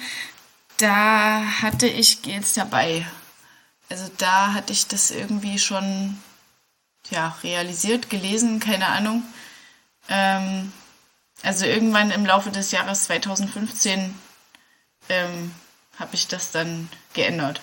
[0.78, 3.06] da hatte ich Gels dabei.
[3.90, 6.16] Also da hatte ich das irgendwie schon
[7.10, 9.22] ja, realisiert, gelesen, keine Ahnung.
[10.08, 10.72] Ähm,
[11.42, 14.14] also irgendwann im Laufe des Jahres 2015
[15.10, 15.52] ähm,
[15.98, 17.60] habe ich das dann geändert.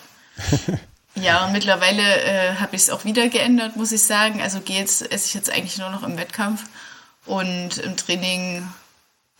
[1.16, 4.42] Ja, und mittlerweile äh, habe ich es auch wieder geändert, muss ich sagen.
[4.42, 6.64] Also Gels esse ich jetzt eigentlich nur noch im Wettkampf.
[7.26, 8.68] Und im Training,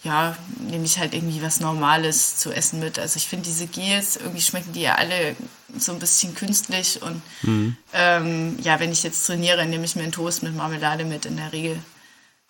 [0.04, 3.00] ja, nehme ich halt irgendwie was Normales zu essen mit.
[3.00, 5.36] Also ich finde diese Gels, irgendwie schmecken die ja alle
[5.76, 7.02] so ein bisschen künstlich.
[7.02, 7.76] Und mhm.
[7.92, 11.38] ähm, ja, wenn ich jetzt trainiere, nehme ich mir einen Toast mit Marmelade mit in
[11.38, 11.80] der Regel.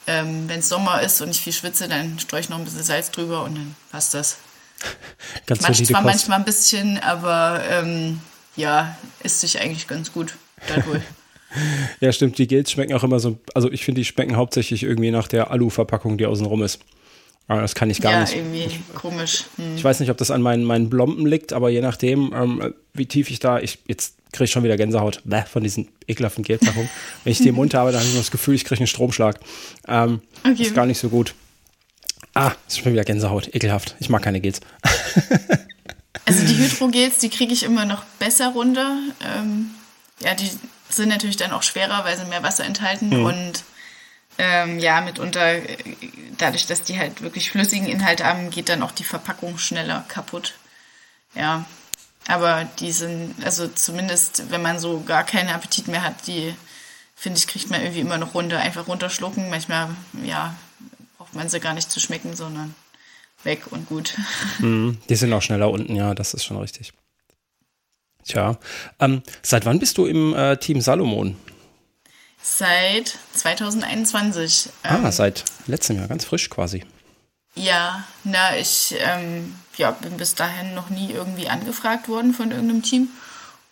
[0.05, 2.83] Ähm, wenn es Sommer ist und ich viel schwitze, dann streue ich noch ein bisschen
[2.83, 4.37] Salz drüber und dann passt das.
[5.45, 8.19] Ganz Macht zwar manchmal ein bisschen, aber ähm,
[8.55, 10.35] ja, isst sich eigentlich ganz gut
[10.67, 11.03] dadurch.
[11.99, 12.37] ja, stimmt.
[12.37, 15.51] Die Gels schmecken auch immer so, also ich finde, die schmecken hauptsächlich irgendwie nach der
[15.51, 16.79] Alu-Verpackung, die außen rum ist.
[17.47, 18.33] Aber das kann ich gar ja, nicht.
[18.33, 19.45] Ja, irgendwie komisch.
[19.57, 19.75] Hm.
[19.75, 23.05] Ich weiß nicht, ob das an meinen, meinen Blomben liegt, aber je nachdem, ähm, wie
[23.05, 26.89] tief ich da, ich, jetzt kriege ich schon wieder Gänsehaut Bäh, von diesen ekelhaften Gelpackungen.
[27.23, 29.39] Wenn ich die im Mund habe, dann habe ich das Gefühl, ich kriege einen Stromschlag.
[29.87, 30.63] Ähm, okay.
[30.63, 31.35] Ist gar nicht so gut.
[32.33, 33.53] Ah, ist schon wieder Gänsehaut.
[33.53, 33.95] Ekelhaft.
[33.99, 34.61] Ich mag keine Gels.
[36.25, 38.97] Also die Hydrogels, die kriege ich immer noch besser runter.
[39.21, 39.71] Ähm,
[40.19, 40.49] ja, die
[40.89, 43.25] sind natürlich dann auch schwerer, weil sie mehr Wasser enthalten mhm.
[43.25, 43.63] und
[44.37, 45.57] ähm, ja, mitunter,
[46.37, 50.55] dadurch, dass die halt wirklich flüssigen Inhalt haben, geht dann auch die Verpackung schneller kaputt.
[51.35, 51.65] Ja,
[52.27, 56.55] aber die sind, also zumindest, wenn man so gar keinen Appetit mehr hat, die,
[57.15, 58.59] finde ich, kriegt man irgendwie immer noch runter.
[58.59, 59.49] Einfach runterschlucken.
[59.49, 59.89] Manchmal,
[60.23, 60.55] ja,
[61.17, 62.73] braucht man sie gar nicht zu schmecken, sondern
[63.43, 64.15] weg und gut.
[64.59, 66.93] Mm, die sind auch schneller unten, ja, das ist schon richtig.
[68.25, 68.57] Tja,
[68.99, 71.35] ähm, seit wann bist du im äh, Team Salomon?
[72.41, 74.69] Seit 2021.
[74.83, 76.83] Ah, ähm, seit letztem Jahr, ganz frisch quasi.
[77.55, 82.83] Ja, na, ich ähm, ja, bin bis dahin noch nie irgendwie angefragt worden von irgendeinem
[82.83, 83.09] Team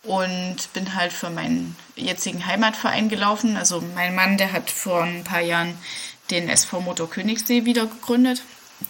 [0.04, 3.56] und bin halt für meinen jetzigen Heimatverein gelaufen.
[3.56, 5.76] Also mein Mann, der hat vor ein paar Jahren
[6.30, 8.42] den SV Motor Königssee wieder gegründet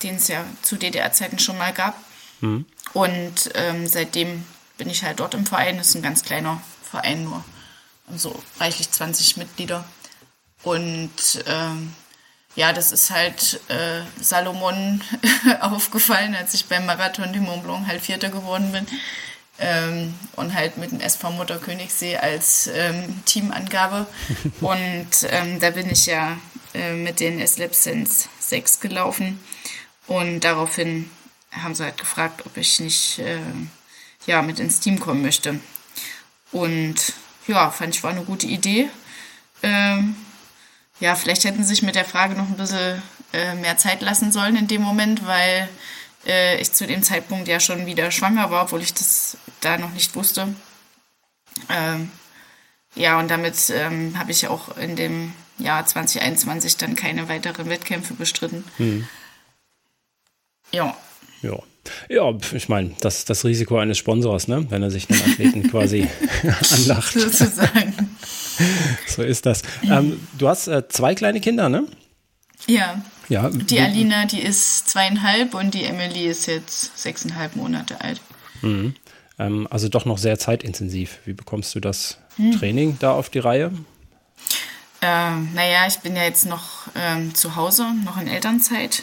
[0.02, 1.96] den es ja zu DDR-Zeiten schon mal gab.
[2.40, 2.66] Mhm.
[2.92, 4.44] Und ähm, seitdem
[4.76, 5.78] bin ich halt dort im Verein.
[5.78, 7.44] Das ist ein ganz kleiner Verein nur.
[8.16, 9.84] So reichlich 20 Mitglieder.
[10.62, 11.94] Und ähm,
[12.54, 15.00] ja, das ist halt äh, Salomon
[15.60, 18.86] aufgefallen, als ich beim Marathon du Mont Blanc halt Vierter geworden bin.
[19.58, 24.06] Ähm, und halt mit dem SV Mutter Königssee als ähm, Teamangabe.
[24.60, 26.36] und ähm, da bin ich ja
[26.74, 29.38] äh, mit den S-Lab Sense 6 gelaufen.
[30.06, 31.10] Und daraufhin
[31.50, 33.38] haben sie halt gefragt, ob ich nicht äh,
[34.26, 35.60] ja, mit ins Team kommen möchte.
[36.50, 36.96] Und
[37.46, 38.88] ja, fand ich war eine gute Idee.
[39.62, 40.16] Ähm,
[41.00, 44.32] ja, vielleicht hätten sie sich mit der Frage noch ein bisschen äh, mehr Zeit lassen
[44.32, 45.68] sollen in dem Moment, weil
[46.26, 49.92] äh, ich zu dem Zeitpunkt ja schon wieder schwanger war, obwohl ich das da noch
[49.92, 50.54] nicht wusste.
[51.68, 52.10] Ähm,
[52.94, 58.14] ja, und damit ähm, habe ich auch in dem Jahr 2021 dann keine weiteren Wettkämpfe
[58.14, 58.64] bestritten.
[58.78, 59.08] Mhm.
[60.72, 60.96] Ja.
[61.42, 61.58] Ja.
[62.08, 64.64] Ja, ich meine, das das Risiko eines Sponsors, ne?
[64.70, 66.08] wenn er sich den Athleten quasi
[66.70, 67.12] anlacht.
[67.12, 68.16] Sozusagen.
[69.08, 69.62] So ist das.
[69.82, 71.88] Ähm, du hast äh, zwei kleine Kinder, ne?
[72.68, 73.02] Ja.
[73.28, 73.50] ja.
[73.50, 78.20] Die Alina, die ist zweieinhalb und die Emily ist jetzt sechseinhalb Monate alt.
[78.60, 78.94] Mhm.
[79.38, 81.18] Ähm, also doch noch sehr zeitintensiv.
[81.24, 82.52] Wie bekommst du das hm.
[82.52, 83.72] Training da auf die Reihe?
[85.00, 89.02] Ähm, naja, ich bin ja jetzt noch ähm, zu Hause, noch in Elternzeit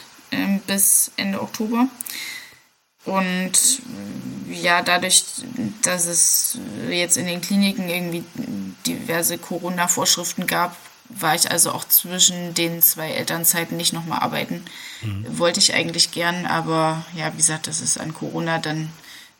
[0.66, 1.88] bis Ende Oktober.
[3.04, 3.52] Und
[4.50, 5.24] ja, dadurch,
[5.82, 8.24] dass es jetzt in den Kliniken irgendwie
[8.86, 10.76] diverse Corona-Vorschriften gab,
[11.08, 14.64] war ich also auch zwischen den zwei Elternzeiten nicht nochmal arbeiten.
[15.02, 15.38] Mhm.
[15.38, 18.90] Wollte ich eigentlich gern, aber ja, wie gesagt, das ist an Corona dann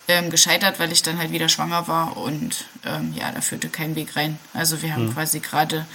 [0.09, 3.95] ähm, gescheitert, weil ich dann halt wieder schwanger war und ähm, ja, da führte kein
[3.95, 4.39] Weg rein.
[4.53, 5.15] Also wir haben mhm.
[5.15, 5.87] quasi gerade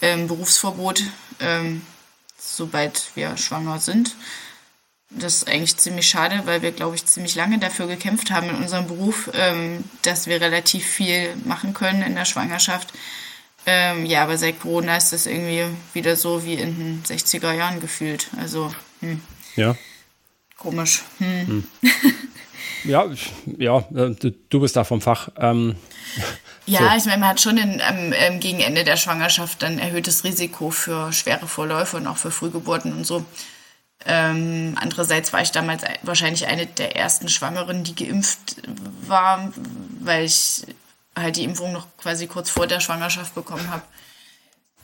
[0.00, 1.02] ähm, Berufsverbot,
[1.40, 1.82] ähm,
[2.42, 4.16] sobald wir schwanger sind.
[5.10, 8.56] Das ist eigentlich ziemlich schade, weil wir, glaube ich, ziemlich lange dafür gekämpft haben in
[8.56, 12.92] unserem Beruf, ähm, dass wir relativ viel machen können in der Schwangerschaft.
[13.66, 17.80] Ähm, ja, aber seit Corona ist das irgendwie wieder so wie in den 60er Jahren
[17.80, 18.28] gefühlt.
[18.38, 19.20] Also, hm.
[19.54, 19.76] Ja.
[20.56, 21.02] Komisch.
[21.18, 21.46] Hm.
[21.46, 21.64] Hm.
[22.84, 23.08] Ja,
[23.58, 25.28] ja, äh, du bist da vom Fach.
[25.36, 25.76] Ähm,
[26.66, 26.96] ja, so.
[26.96, 30.70] ich meine, man hat schon in, ähm, ähm, gegen Ende der Schwangerschaft ein erhöhtes Risiko
[30.70, 33.24] für schwere Vorläufe und auch für Frühgeburten und so.
[34.04, 38.56] Ähm, andererseits war ich damals wahrscheinlich eine der ersten Schwangeren, die geimpft
[39.06, 39.52] war,
[40.00, 40.62] weil ich
[41.16, 43.82] halt die Impfung noch quasi kurz vor der Schwangerschaft bekommen habe.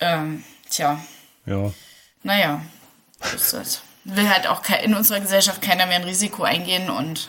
[0.01, 1.01] Ähm, tja.
[1.47, 1.73] Ja.
[2.23, 2.61] Naja,
[3.23, 3.83] so ist das.
[4.05, 7.29] Will halt auch in unserer Gesellschaft keiner mehr ein Risiko eingehen und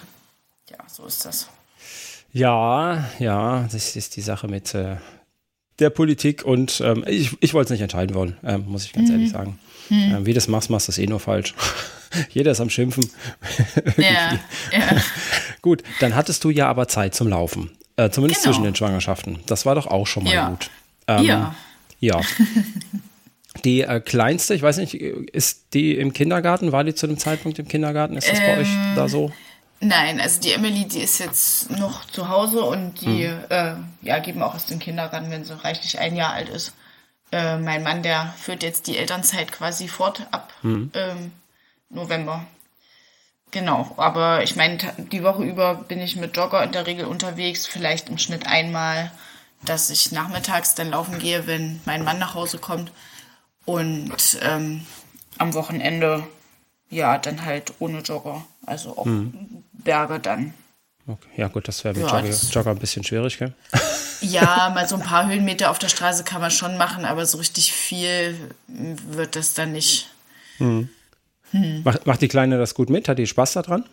[0.70, 1.48] ja, so ist das.
[2.32, 4.98] Ja, ja, das ist die Sache mit äh,
[5.80, 9.10] der Politik und ähm, ich, ich wollte es nicht entscheiden wollen, äh, muss ich ganz
[9.10, 9.15] mhm.
[9.15, 9.60] ehrlich sagen.
[9.89, 10.15] Mhm.
[10.15, 11.56] Äh, wie du das machst, machst du es eh nur falsch.
[12.30, 13.10] Jeder ist am Schimpfen.
[13.98, 14.39] ja,
[14.72, 14.98] ja.
[15.62, 17.72] Gut, dann hattest du ja aber Zeit zum Laufen.
[17.96, 18.54] Äh, zumindest genau.
[18.54, 19.39] zwischen den Schwangerschaften.
[19.46, 20.50] Das war doch auch schon mal ja.
[20.50, 20.70] gut.
[21.08, 21.56] Ähm, ja.
[22.00, 22.22] Ja.
[23.65, 26.72] Die äh, kleinste, ich weiß nicht, ist die im Kindergarten?
[26.72, 28.15] War die zu dem Zeitpunkt im Kindergarten?
[28.15, 29.32] Ist das ähm, bei euch da ähm, so?
[29.82, 33.46] Nein, also die Emily, die ist jetzt noch zu Hause und die mhm.
[33.50, 36.74] äh, ja, geben auch aus dem Kindergarten, wenn sie reichlich ein Jahr alt ist.
[37.32, 40.92] Äh, mein Mann, der führt jetzt die Elternzeit quasi fort ab mhm.
[40.94, 41.32] ähm,
[41.89, 42.46] November.
[43.52, 47.65] Genau, aber ich meine, die Woche über bin ich mit Jogger in der Regel unterwegs,
[47.65, 49.12] vielleicht im Schnitt einmal,
[49.63, 52.92] dass ich nachmittags dann laufen gehe, wenn mein Mann nach Hause kommt.
[53.65, 54.86] Und ähm,
[55.38, 56.28] am Wochenende,
[56.89, 58.46] ja, dann halt ohne Jogger.
[58.65, 59.63] Also auch mhm.
[59.84, 60.54] Berge dann.
[61.08, 61.30] Okay.
[61.38, 63.54] Ja, gut, das wäre mit ja, Jogger, Jogger, ein bisschen schwierig, gell?
[64.22, 67.38] Ja, mal so ein paar Höhenmeter auf der Straße kann man schon machen, aber so
[67.38, 70.10] richtig viel wird das dann nicht.
[70.58, 70.89] Mhm.
[71.52, 71.84] Hm.
[71.84, 73.08] Macht, macht die Kleine das gut mit?
[73.08, 73.86] Hat die Spaß daran?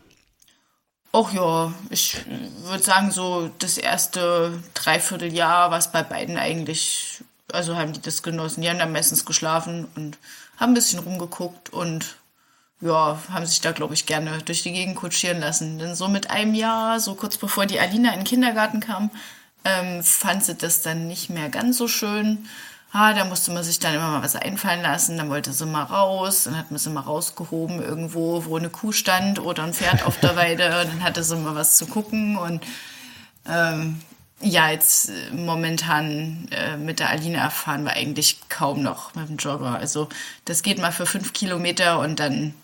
[1.13, 2.17] Och ja, ich
[2.65, 7.23] würde sagen, so das erste Dreivierteljahr war es bei beiden eigentlich,
[7.53, 8.61] also haben die das genossen.
[8.61, 10.19] Die haben dann meistens geschlafen und
[10.59, 12.17] haben ein bisschen rumgeguckt und
[12.81, 15.79] ja, haben sich da, glaube ich, gerne durch die Gegend kutschieren lassen.
[15.79, 19.11] Denn so mit einem Jahr, so kurz bevor die Alina in den Kindergarten kam,
[19.65, 22.47] ähm, fand sie das dann nicht mehr ganz so schön.
[22.93, 25.83] Ah, da musste man sich dann immer mal was einfallen lassen, dann wollte sie mal
[25.83, 30.07] raus, dann hat man sie mal rausgehoben irgendwo, wo eine Kuh stand oder ein Pferd
[30.07, 32.39] auf der Weide, und dann hatte sie mal was zu gucken.
[32.39, 32.65] Und
[33.49, 34.01] ähm,
[34.41, 39.37] ja, jetzt äh, momentan äh, mit der Aline erfahren wir eigentlich kaum noch mit dem
[39.37, 39.77] Jogger.
[39.79, 40.09] Also
[40.45, 42.55] das geht mal für fünf Kilometer und dann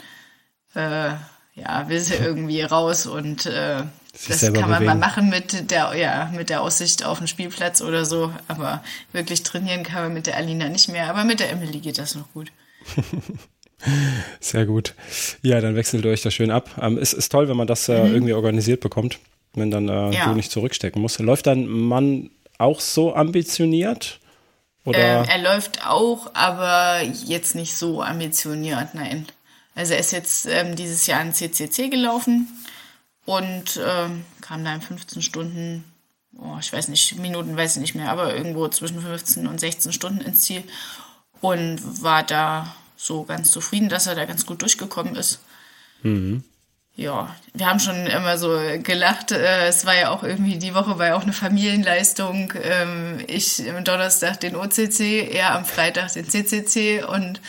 [0.75, 1.15] äh,
[1.55, 3.83] ja, will sie irgendwie raus und äh,
[4.29, 4.85] das kann man bewegen.
[4.85, 8.31] mal machen mit der, ja, mit der Aussicht auf den Spielplatz oder so.
[8.47, 11.09] Aber wirklich trainieren kann man mit der Alina nicht mehr.
[11.09, 12.53] Aber mit der Emily geht das noch gut.
[14.41, 14.95] Sehr gut.
[15.41, 16.71] Ja, dann wechselt ihr euch das schön ab.
[16.81, 18.15] Ähm, es ist toll, wenn man das äh, mhm.
[18.15, 19.19] irgendwie organisiert bekommt,
[19.55, 20.27] wenn dann äh, ja.
[20.27, 21.19] du nicht zurückstecken musst.
[21.19, 24.21] Läuft dein Mann auch so ambitioniert?
[24.85, 24.99] Oder?
[24.99, 29.27] Ähm, er läuft auch, aber jetzt nicht so ambitioniert, nein.
[29.75, 32.49] Also er ist jetzt ähm, dieses Jahr in CCC gelaufen
[33.25, 35.85] und ähm, kam da in 15 Stunden,
[36.37, 39.93] oh, ich weiß nicht, Minuten weiß ich nicht mehr, aber irgendwo zwischen 15 und 16
[39.93, 40.65] Stunden ins Ziel
[41.41, 45.41] und war da so ganz zufrieden, dass er da ganz gut durchgekommen ist.
[46.03, 46.45] Mhm.
[46.95, 49.33] Ja, wir haben schon immer so gelacht.
[49.33, 52.53] Äh, es war ja auch irgendwie, die Woche war ja auch eine Familienleistung.
[52.63, 57.41] Ähm, ich am Donnerstag den OCC, er am Freitag den CCC und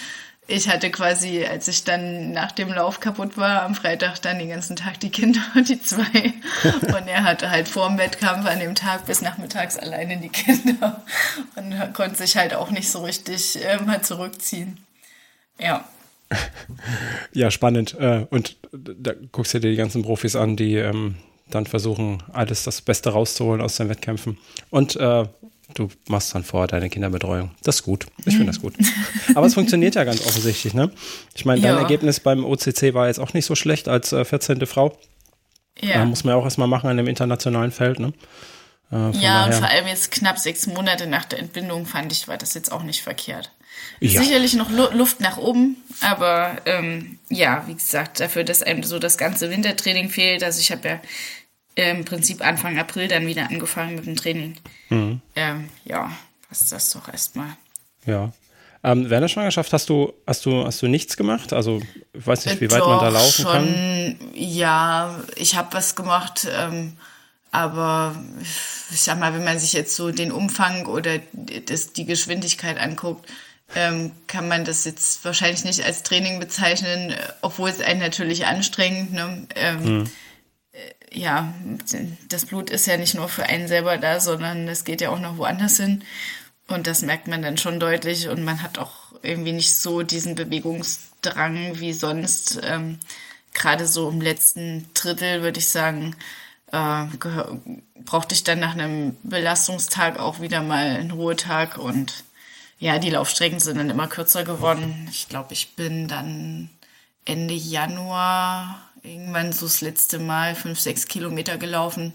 [0.48, 4.50] ich hatte quasi, als ich dann nach dem Lauf kaputt war, am Freitag dann den
[4.50, 6.34] ganzen Tag die Kinder und die zwei.
[6.64, 11.02] Und er hatte halt vor dem Wettkampf an dem Tag bis nachmittags alleine die Kinder
[11.56, 14.86] und konnte sich halt auch nicht so richtig äh, mal zurückziehen.
[15.60, 15.86] Ja.
[17.34, 17.96] Ja, spannend.
[18.00, 21.16] Äh, und da guckst du dir die ganzen Profis an, die ähm,
[21.50, 24.38] dann versuchen, alles das Beste rauszuholen aus den Wettkämpfen.
[24.70, 25.26] Und äh,
[25.74, 27.52] du machst dann vor deine Kinderbetreuung.
[27.64, 28.06] Das ist gut.
[28.26, 28.74] Ich finde das gut.
[29.36, 30.92] Aber es funktioniert ja ganz offensichtlich, ne?
[31.36, 31.82] Ich meine, dein ja.
[31.82, 34.66] Ergebnis beim OCC war jetzt auch nicht so schlecht als äh, 14.
[34.66, 34.98] Frau.
[35.82, 36.04] Ja.
[36.04, 38.14] Äh, muss man ja auch erstmal machen in dem internationalen Feld, ne?
[38.92, 39.46] Äh, ja, daher.
[39.46, 42.72] und vor allem jetzt knapp sechs Monate nach der Entbindung fand ich, war das jetzt
[42.72, 43.52] auch nicht verkehrt.
[44.00, 44.22] Ja.
[44.22, 49.18] Sicherlich noch Luft nach oben, aber ähm, ja, wie gesagt, dafür, dass einem so das
[49.18, 50.44] ganze Wintertraining fehlt.
[50.44, 51.02] Also ich habe ja
[51.76, 54.58] im Prinzip Anfang April dann wieder angefangen mit dem Training.
[54.90, 55.22] Mhm.
[55.36, 56.12] Ähm, ja,
[56.48, 57.56] passt das doch erstmal.
[58.06, 58.32] Ja.
[58.84, 61.54] Ähm, während der Schwangerschaft hast du, hast du, hast du nichts gemacht?
[61.54, 64.18] Also ich weiß nicht, wie weit man da laufen schon, kann.
[64.34, 66.98] Ja, ich habe was gemacht, ähm,
[67.52, 68.14] aber
[68.92, 71.20] ich sag mal, wenn man sich jetzt so den Umfang oder
[71.66, 73.32] das, die Geschwindigkeit anguckt,
[73.76, 79.14] ähm, kann man das jetzt wahrscheinlich nicht als Training bezeichnen, obwohl es einen natürlich anstrengt.
[79.14, 79.48] Ne?
[79.56, 80.12] Ähm, hm.
[80.72, 81.54] äh, ja,
[82.30, 85.20] das Blut ist ja nicht nur für einen selber da, sondern es geht ja auch
[85.20, 86.04] noch woanders hin.
[86.68, 90.36] Und das merkt man dann schon deutlich und man hat auch irgendwie nicht so diesen
[90.36, 92.60] Bewegungsdrang wie sonst.
[92.64, 93.00] Ähm,
[93.54, 96.16] Gerade so im letzten Drittel würde ich sagen,
[96.72, 97.06] äh,
[98.04, 102.24] brauchte ich dann nach einem Belastungstag auch wieder mal einen Ruhetag und
[102.84, 105.08] ja, die Laufstrecken sind dann immer kürzer geworden.
[105.10, 106.70] Ich glaube, ich bin dann
[107.24, 112.12] Ende Januar irgendwann so das letzte Mal fünf, sechs Kilometer gelaufen.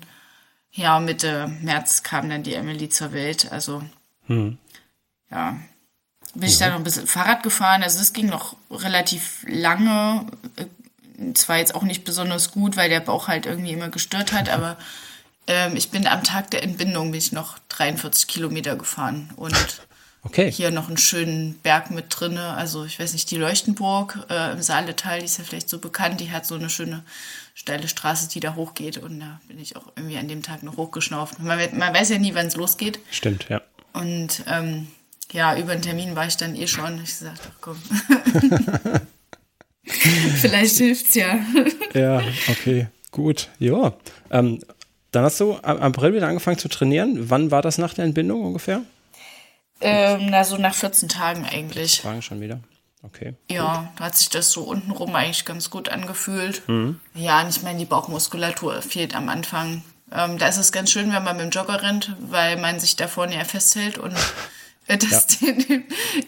[0.70, 3.50] Ja, Mitte März kam dann die Emily zur Welt.
[3.50, 3.82] Also,
[4.26, 4.58] hm.
[5.30, 5.56] ja,
[6.34, 6.48] bin ja.
[6.48, 7.82] ich dann noch ein bisschen Fahrrad gefahren.
[7.82, 10.26] Also, es ging noch relativ lange.
[11.32, 14.76] Zwar jetzt auch nicht besonders gut, weil der Bauch halt irgendwie immer gestört hat, aber
[15.46, 19.87] ähm, ich bin am Tag der Entbindung bin ich noch 43 Kilometer gefahren und
[20.22, 20.50] Okay.
[20.50, 22.36] Hier noch einen schönen Berg mit drin.
[22.38, 26.20] Also ich weiß nicht, die Leuchtenburg äh, im Saaletal, die ist ja vielleicht so bekannt.
[26.20, 27.04] Die hat so eine schöne
[27.54, 28.98] steile Straße, die da hochgeht.
[28.98, 31.38] Und da bin ich auch irgendwie an dem Tag noch hochgeschnauft.
[31.38, 32.98] Man, man weiß ja nie, wann es losgeht.
[33.10, 33.62] Stimmt, ja.
[33.92, 34.88] Und ähm,
[35.32, 37.02] ja, über den Termin war ich dann eh schon.
[37.02, 37.82] Ich sagte, ach komm.
[39.84, 41.38] Vielleicht hilft's ja.
[41.94, 43.48] ja, okay, gut.
[43.58, 43.94] Ja.
[44.30, 44.60] Ähm,
[45.12, 47.30] dann hast du am April wieder angefangen zu trainieren.
[47.30, 48.82] Wann war das nach der Entbindung ungefähr?
[49.80, 52.00] Ähm, na, so nach 14 Tagen eigentlich.
[52.00, 52.60] Tagen schon wieder.
[53.02, 53.34] Okay.
[53.48, 56.68] Ja, da hat sich das so untenrum eigentlich ganz gut angefühlt.
[56.68, 56.98] Mhm.
[57.14, 59.82] Ja, und ich meine, die Bauchmuskulatur fehlt am Anfang.
[60.12, 62.96] Ähm, da ist es ganz schön, wenn man mit dem Jogger rennt, weil man sich
[62.96, 64.14] da vorne ja festhält und
[64.88, 65.52] das ja.
[65.52, 65.84] den,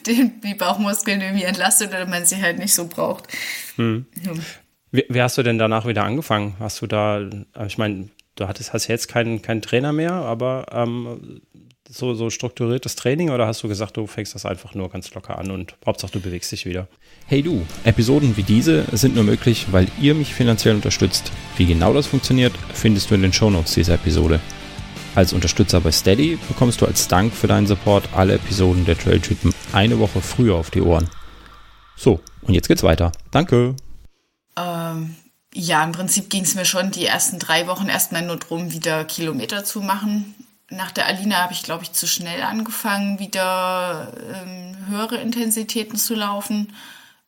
[0.07, 3.27] den, die Bauchmuskeln irgendwie entlastet oder man sie halt nicht so braucht.
[3.77, 4.07] Mhm.
[4.23, 4.45] Mhm.
[4.93, 6.57] Wie, wie, hast du denn danach wieder angefangen?
[6.59, 7.21] Hast du da,
[7.67, 11.43] ich meine, du hattest, hast jetzt keinen, keinen Trainer mehr, aber ähm,
[11.91, 15.39] so, so strukturiertes Training oder hast du gesagt, du fängst das einfach nur ganz locker
[15.39, 16.87] an und Hauptsache du bewegst dich wieder?
[17.27, 21.33] Hey du, Episoden wie diese sind nur möglich, weil ihr mich finanziell unterstützt.
[21.57, 24.41] Wie genau das funktioniert, findest du in den Shownotes dieser Episode.
[25.17, 29.53] Als Unterstützer bei Steady bekommst du als Dank für deinen Support alle Episoden der Trailtypen
[29.73, 31.11] eine Woche früher auf die Ohren.
[31.97, 33.11] So, und jetzt geht's weiter.
[33.33, 33.75] Danke.
[34.57, 35.17] Ähm,
[35.53, 39.05] ja, im Prinzip ging es mir schon die ersten drei Wochen erstmal nur darum, wieder
[39.05, 40.37] Kilometer zu machen
[40.71, 46.15] nach der Alina habe ich, glaube ich, zu schnell angefangen, wieder ähm, höhere Intensitäten zu
[46.15, 46.73] laufen.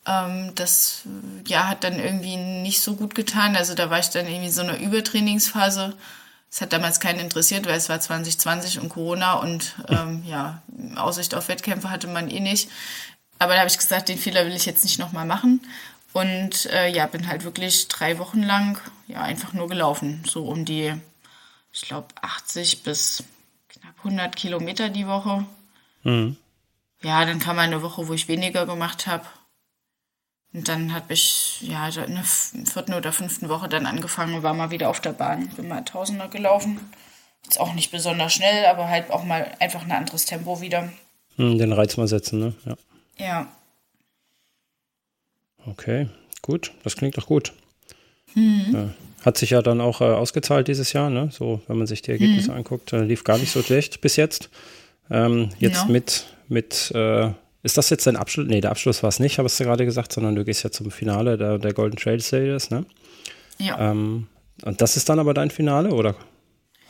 [0.07, 1.03] Ähm, das
[1.47, 3.57] ja, hat dann irgendwie nicht so gut getan.
[3.57, 5.95] Also da war ich dann irgendwie so eine Übertrainingsphase.
[6.51, 10.63] Es hat damals keinen interessiert, weil es war 2020 und Corona und ähm, ja,
[10.97, 12.71] Aussicht auf Wettkämpfe hatte man eh nicht.
[13.39, 15.61] Aber da habe ich gesagt, den Fehler will ich jetzt nicht nochmal machen.
[16.13, 18.79] Und äh, ja, bin halt wirklich drei Wochen lang
[19.09, 20.23] ja einfach nur gelaufen.
[20.29, 20.95] So um die,
[21.73, 23.25] ich glaube, 80 bis
[23.99, 25.47] 100 Kilometer die Woche.
[26.03, 26.37] Mhm.
[27.03, 29.25] Ja, dann kam eine Woche, wo ich weniger gemacht habe.
[30.53, 34.53] Und dann habe ich ja in der vierten oder fünften Woche dann angefangen und war
[34.53, 35.49] mal wieder auf der Bahn.
[35.49, 36.79] Bin mal Tausender gelaufen.
[37.49, 40.93] Ist auch nicht besonders schnell, aber halt auch mal einfach ein anderes Tempo wieder.
[41.37, 42.55] Hm, den Reiz mal setzen, ne?
[42.67, 42.77] Ja.
[43.19, 43.47] Ja.
[45.67, 46.09] Okay,
[46.43, 46.73] gut.
[46.85, 47.53] Das klingt doch gut.
[48.35, 48.71] Mhm.
[48.73, 48.95] Ja.
[49.25, 51.29] Hat sich ja dann auch äh, ausgezahlt dieses Jahr, ne?
[51.31, 52.59] So, wenn man sich die Ergebnisse mhm.
[52.59, 54.51] anguckt, äh, lief gar nicht so schlecht bis jetzt.
[55.11, 55.93] Ähm, jetzt no.
[55.93, 57.31] mit, mit äh,
[57.63, 58.49] ist das jetzt dein Abschluss?
[58.49, 60.91] Nee, der Abschluss war es nicht, hast du gerade gesagt, sondern du gehst ja zum
[60.91, 62.85] Finale der, der Golden Trail Series, ne?
[63.59, 63.91] Ja.
[63.91, 64.27] Ähm,
[64.65, 66.17] und das ist dann aber dein Finale oder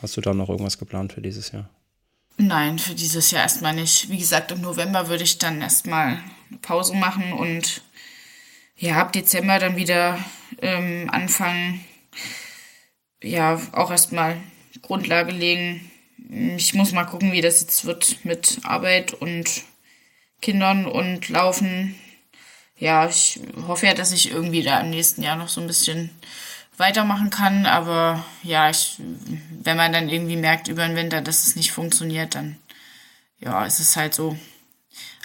[0.01, 1.69] hast du da noch irgendwas geplant für dieses Jahr?
[2.37, 4.09] Nein, für dieses Jahr erstmal nicht.
[4.09, 6.17] Wie gesagt, im November würde ich dann erstmal
[6.61, 7.83] Pause machen und
[8.75, 10.17] ja, ab Dezember dann wieder
[10.61, 11.85] ähm, anfangen,
[13.23, 14.37] ja, auch erstmal
[14.81, 15.89] Grundlage legen.
[16.57, 19.63] Ich muss mal gucken, wie das jetzt wird mit Arbeit und
[20.41, 21.95] Kindern und Laufen.
[22.77, 26.09] Ja, ich hoffe ja, dass ich irgendwie da im nächsten Jahr noch so ein bisschen
[26.77, 27.65] weitermachen kann.
[27.65, 28.97] Aber ja, ich,
[29.63, 32.57] wenn man dann irgendwie merkt über den Winter, dass es nicht funktioniert, dann
[33.39, 34.37] ja, ist es halt so.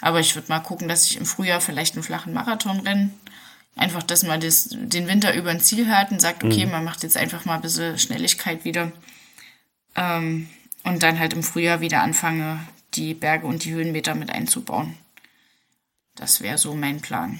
[0.01, 3.11] Aber ich würde mal gucken, dass ich im Frühjahr vielleicht einen flachen Marathon renne.
[3.79, 6.71] Einfach, dass man das, den Winter über ein Ziel hat und sagt, okay, mhm.
[6.73, 8.91] man macht jetzt einfach mal ein bisschen Schnelligkeit wieder.
[9.95, 10.49] Ähm,
[10.83, 12.59] und dann halt im Frühjahr wieder anfange,
[12.95, 14.95] die Berge und die Höhenmeter mit einzubauen.
[16.15, 17.39] Das wäre so mein Plan.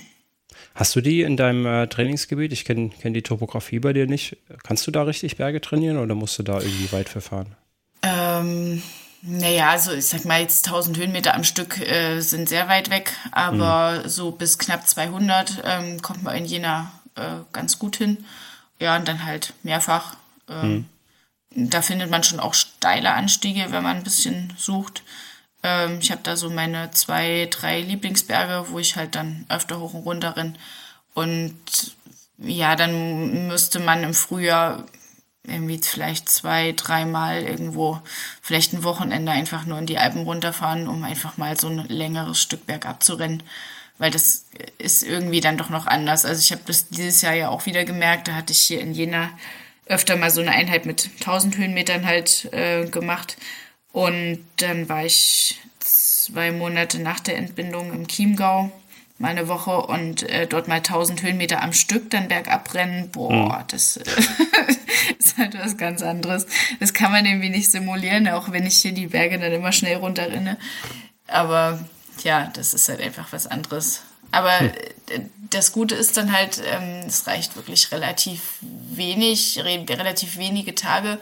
[0.75, 2.53] Hast du die in deinem äh, Trainingsgebiet?
[2.53, 4.37] Ich kenne kenn die Topografie bei dir nicht.
[4.63, 7.53] Kannst du da richtig Berge trainieren oder musst du da irgendwie weit verfahren?
[8.01, 8.81] Ähm,
[9.21, 13.11] naja, also ich sag mal jetzt 1000 Höhenmeter am Stück äh, sind sehr weit weg,
[13.31, 14.09] aber mhm.
[14.09, 18.25] so bis knapp 200 ähm, kommt man in Jena äh, ganz gut hin.
[18.79, 20.15] Ja, und dann halt mehrfach.
[20.49, 20.87] Ähm,
[21.53, 21.69] mhm.
[21.69, 25.03] Da findet man schon auch steile Anstiege, wenn man ein bisschen sucht.
[25.63, 29.93] Ähm, ich habe da so meine zwei, drei Lieblingsberge, wo ich halt dann öfter hoch
[29.93, 30.57] und runter renn.
[31.13, 31.57] Und
[32.37, 34.85] ja, dann müsste man im Frühjahr
[35.49, 37.99] irgendwie vielleicht zwei, dreimal irgendwo,
[38.41, 42.41] vielleicht ein Wochenende einfach nur in die Alpen runterfahren, um einfach mal so ein längeres
[42.41, 43.43] Stück bergab zu rennen.
[43.97, 44.45] Weil das
[44.77, 46.25] ist irgendwie dann doch noch anders.
[46.25, 48.93] Also ich habe das dieses Jahr ja auch wieder gemerkt, da hatte ich hier in
[48.93, 49.29] Jena
[49.85, 53.37] öfter mal so eine Einheit mit 1000 Höhenmetern halt äh, gemacht.
[53.91, 58.71] Und dann war ich zwei Monate nach der Entbindung im Chiemgau,
[59.19, 63.09] mal eine Woche und äh, dort mal 1000 Höhenmeter am Stück dann bergab rennen.
[63.11, 63.63] Boah, mhm.
[63.67, 64.03] das äh,
[65.19, 66.47] ist halt was ganz anderes.
[66.79, 69.97] Das kann man irgendwie nicht simulieren, auch wenn ich hier die Berge dann immer schnell
[69.97, 70.57] runterrenne.
[71.27, 71.79] Aber
[72.23, 74.01] ja, das ist halt einfach was anderes.
[74.31, 74.71] Aber hm.
[75.49, 81.19] das Gute ist dann halt, ähm, es reicht wirklich relativ wenig, relativ wenige Tage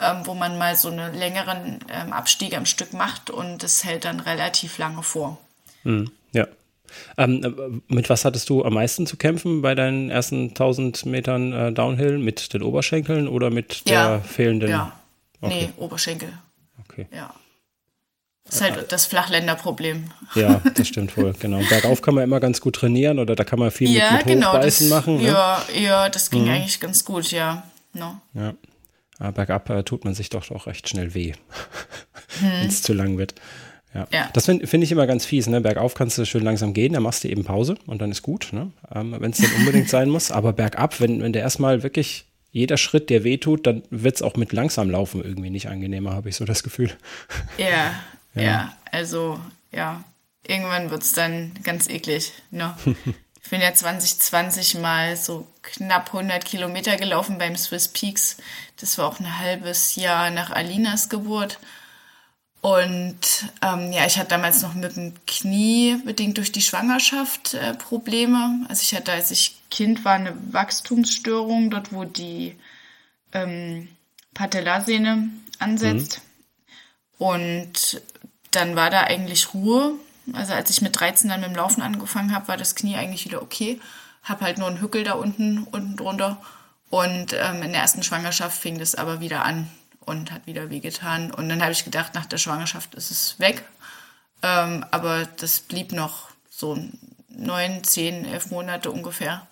[0.00, 4.04] ähm, wo man mal so einen längeren ähm, Abstieg am Stück macht und das hält
[4.04, 5.38] dann relativ lange vor.
[5.84, 6.10] Mhm.
[7.16, 11.52] Ähm, äh, mit was hattest du am meisten zu kämpfen bei deinen ersten 1000 Metern
[11.52, 12.18] äh, Downhill?
[12.18, 14.70] Mit den Oberschenkeln oder mit der ja, fehlenden?
[14.70, 14.92] Ja,
[15.40, 15.68] okay.
[15.76, 16.32] nee, Oberschenkel.
[16.88, 17.06] Okay.
[17.14, 17.34] Ja.
[18.44, 20.10] Das ist halt das Flachländerproblem.
[20.34, 21.60] Ja, das stimmt wohl, genau.
[21.68, 24.34] Bergauf kann man immer ganz gut trainieren oder da kann man viel ja, mit, mit
[24.34, 25.18] genau, das, machen.
[25.18, 25.28] Ne?
[25.28, 25.80] Ja, ne?
[25.80, 26.50] ja, das ging mhm.
[26.50, 27.62] eigentlich ganz gut, ja.
[27.92, 28.20] No.
[28.34, 28.54] Ja,
[29.20, 31.32] äh, bergab äh, tut man sich doch auch recht schnell weh,
[32.40, 32.50] hm.
[32.50, 33.34] wenn es zu lang wird.
[33.94, 34.06] Ja.
[34.12, 34.30] ja.
[34.32, 35.48] Das finde find ich immer ganz fies.
[35.48, 35.60] Ne?
[35.60, 38.52] Bergauf kannst du schön langsam gehen, dann machst du eben Pause und dann ist gut,
[38.52, 38.70] ne?
[38.94, 40.30] ähm, wenn es dann unbedingt sein muss.
[40.30, 44.22] Aber bergab, wenn, wenn der erstmal wirklich jeder Schritt, der weh tut, dann wird es
[44.22, 46.90] auch mit langsam Laufen irgendwie nicht angenehmer, habe ich so das Gefühl.
[47.58, 47.66] Ja,
[48.34, 49.38] ja, ja, also
[49.72, 50.04] ja,
[50.46, 52.32] irgendwann wird es dann ganz eklig.
[52.50, 52.74] Ne?
[53.42, 58.36] Ich bin ja 2020 mal so knapp 100 Kilometer gelaufen beim Swiss Peaks.
[58.80, 61.58] Das war auch ein halbes Jahr nach Alinas Geburt.
[62.60, 67.74] Und ähm, ja, ich hatte damals noch mit dem Knie bedingt durch die Schwangerschaft äh,
[67.74, 68.66] Probleme.
[68.68, 72.56] Also ich hatte, als ich Kind war, eine Wachstumsstörung, dort wo die
[73.32, 73.88] ähm,
[74.34, 76.20] Patellasehne ansetzt.
[77.18, 77.26] Mhm.
[77.26, 78.02] Und
[78.50, 79.94] dann war da eigentlich Ruhe.
[80.34, 83.24] Also als ich mit 13 dann mit dem Laufen angefangen habe, war das Knie eigentlich
[83.24, 83.80] wieder okay.
[84.22, 86.36] Hab halt nur einen Hückel da unten, unten drunter.
[86.90, 89.70] Und ähm, in der ersten Schwangerschaft fing das aber wieder an
[90.10, 91.30] und hat wieder wehgetan.
[91.30, 93.62] Und dann habe ich gedacht, nach der Schwangerschaft ist es weg.
[94.42, 96.78] Ähm, aber das blieb noch so
[97.28, 99.46] neun, zehn, elf Monate ungefähr.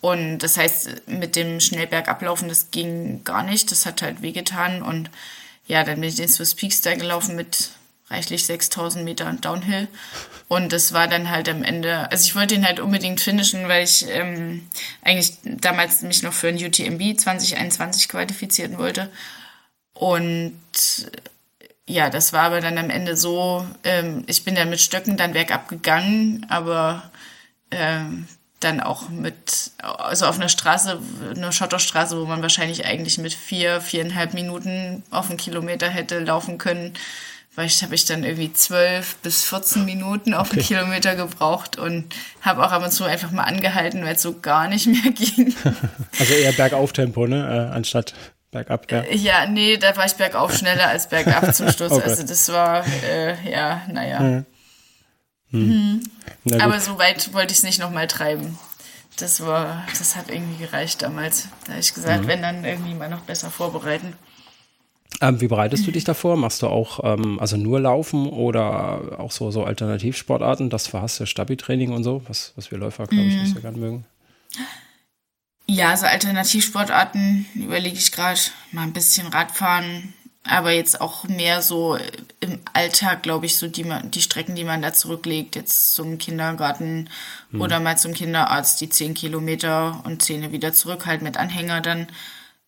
[0.00, 3.70] Und das heißt, mit dem Schnellbergablaufen, das ging gar nicht.
[3.70, 4.82] Das hat halt wehgetan.
[4.82, 5.10] Und
[5.66, 7.70] ja, dann bin ich den Swiss Peaks da gelaufen mit
[8.10, 9.88] reichlich 6000 Meter Downhill.
[10.48, 13.84] Und das war dann halt am Ende, also ich wollte ihn halt unbedingt finishen, weil
[13.84, 14.66] ich ähm,
[15.02, 19.10] eigentlich damals mich noch für ein UTMB 2021 qualifizieren wollte.
[19.98, 20.54] Und
[21.88, 25.32] ja, das war aber dann am Ende so, ähm, ich bin dann mit Stöcken dann
[25.32, 27.10] bergab gegangen, aber
[27.72, 28.28] ähm,
[28.60, 31.00] dann auch mit, also auf einer Straße,
[31.34, 36.58] einer Schotterstraße, wo man wahrscheinlich eigentlich mit vier, viereinhalb Minuten auf einen Kilometer hätte laufen
[36.58, 36.94] können,
[37.56, 40.58] weil ich habe ich dann irgendwie zwölf bis 14 Minuten auf okay.
[40.58, 44.38] einen Kilometer gebraucht und habe auch ab und zu einfach mal angehalten, weil es so
[44.38, 45.56] gar nicht mehr ging.
[46.20, 48.14] Also eher Bergauf-Tempo, ne, äh, anstatt
[48.50, 49.04] bergab, ja.
[49.04, 51.92] Ja, nee, da war ich bergauf schneller als bergab zum Schluss.
[51.92, 52.08] Okay.
[52.08, 54.20] Also das war, äh, ja, naja.
[54.20, 54.46] Mhm.
[55.50, 56.02] Mhm.
[56.44, 58.58] Na Aber so weit wollte ich es nicht nochmal treiben.
[59.18, 61.48] das war, das hat irgendwie gereicht damals.
[61.64, 62.28] Da habe ich gesagt, mhm.
[62.28, 64.14] wenn dann irgendwie mal noch besser vorbereiten.
[65.20, 66.36] Ähm, wie bereitest du dich davor?
[66.36, 70.70] Machst du auch ähm, also nur Laufen oder auch so, so Alternativsportarten?
[70.70, 73.62] Das verhasst ja Stabi-Training und so, was, was wir Läufer, glaube ich, nicht so mhm.
[73.62, 74.04] gerne mögen.
[75.70, 78.40] Ja, so Alternativsportarten überlege ich gerade
[78.72, 81.98] mal ein bisschen Radfahren, aber jetzt auch mehr so
[82.40, 87.10] im Alltag, glaube ich, so die, die Strecken, die man da zurücklegt, jetzt zum Kindergarten
[87.50, 87.60] hm.
[87.60, 92.06] oder mal zum Kinderarzt, die zehn Kilometer und Zähne wieder zurück, halt mit Anhänger dann.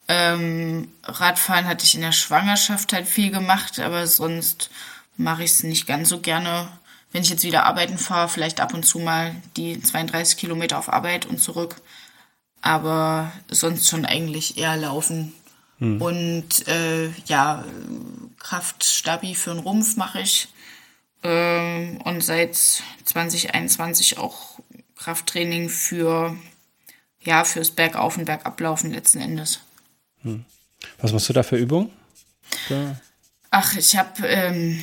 [0.07, 4.68] Ähm, Radfahren hatte ich in der Schwangerschaft halt viel gemacht, aber sonst
[5.16, 6.68] mache ich es nicht ganz so gerne.
[7.12, 10.92] Wenn ich jetzt wieder arbeiten fahre, vielleicht ab und zu mal die 32 Kilometer auf
[10.92, 11.76] Arbeit und zurück.
[12.63, 15.33] Aber sonst schon eigentlich eher laufen.
[15.79, 16.01] Hm.
[16.01, 17.65] Und äh, ja,
[18.39, 20.49] Kraftstabi für den Rumpf mache ich.
[21.23, 22.55] Ähm, und seit
[23.05, 24.61] 2021 auch
[24.97, 26.37] Krafttraining für
[27.23, 29.61] ja, fürs Bergauf- und Bergablaufen letzten Endes.
[30.23, 30.45] Hm.
[30.99, 31.91] Was machst du da für Übungen?
[32.69, 32.97] Ja.
[33.51, 34.83] Ach, ich habe ähm,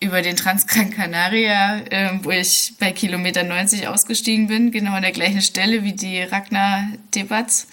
[0.00, 5.12] über den Transgran Canaria, äh, wo ich bei Kilometer 90 ausgestiegen bin, genau an der
[5.12, 7.66] gleichen Stelle wie die Ragnar Debatz.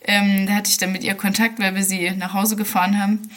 [0.00, 3.30] Ähm, da hatte ich dann mit ihr Kontakt, weil wir sie nach Hause gefahren haben.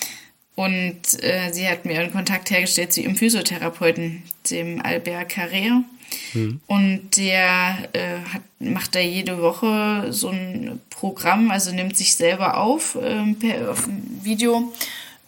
[0.55, 5.83] Und äh, sie hat mir einen Kontakt hergestellt zu ihrem Physiotherapeuten, dem Albert Carrère.
[6.33, 6.59] Mhm.
[6.67, 12.57] Und der äh, hat, macht da jede Woche so ein Programm, also nimmt sich selber
[12.57, 13.87] auf äh, per auf
[14.21, 14.73] Video,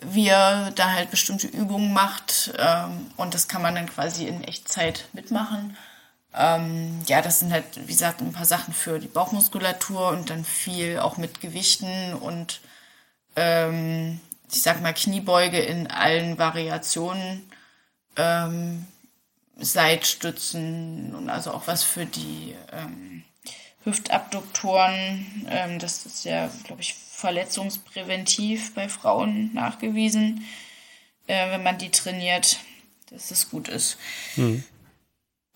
[0.01, 2.53] wie er da halt bestimmte Übungen macht.
[2.57, 5.77] Ähm, und das kann man dann quasi in Echtzeit mitmachen.
[6.33, 10.45] Ähm, ja, das sind halt, wie gesagt, ein paar Sachen für die Bauchmuskulatur und dann
[10.45, 12.61] viel auch mit Gewichten und
[13.35, 14.19] ähm,
[14.51, 17.49] ich sag mal Kniebeuge in allen Variationen.
[18.17, 18.85] Ähm,
[19.57, 23.23] Seitstützen und also auch was für die ähm,
[23.83, 25.45] Hüftabduktoren.
[25.49, 30.43] Ähm, das ist ja, glaube ich, verletzungspräventiv bei Frauen nachgewiesen,
[31.27, 32.57] äh, wenn man die trainiert,
[33.11, 33.97] dass es gut ist.
[34.35, 34.63] Mhm.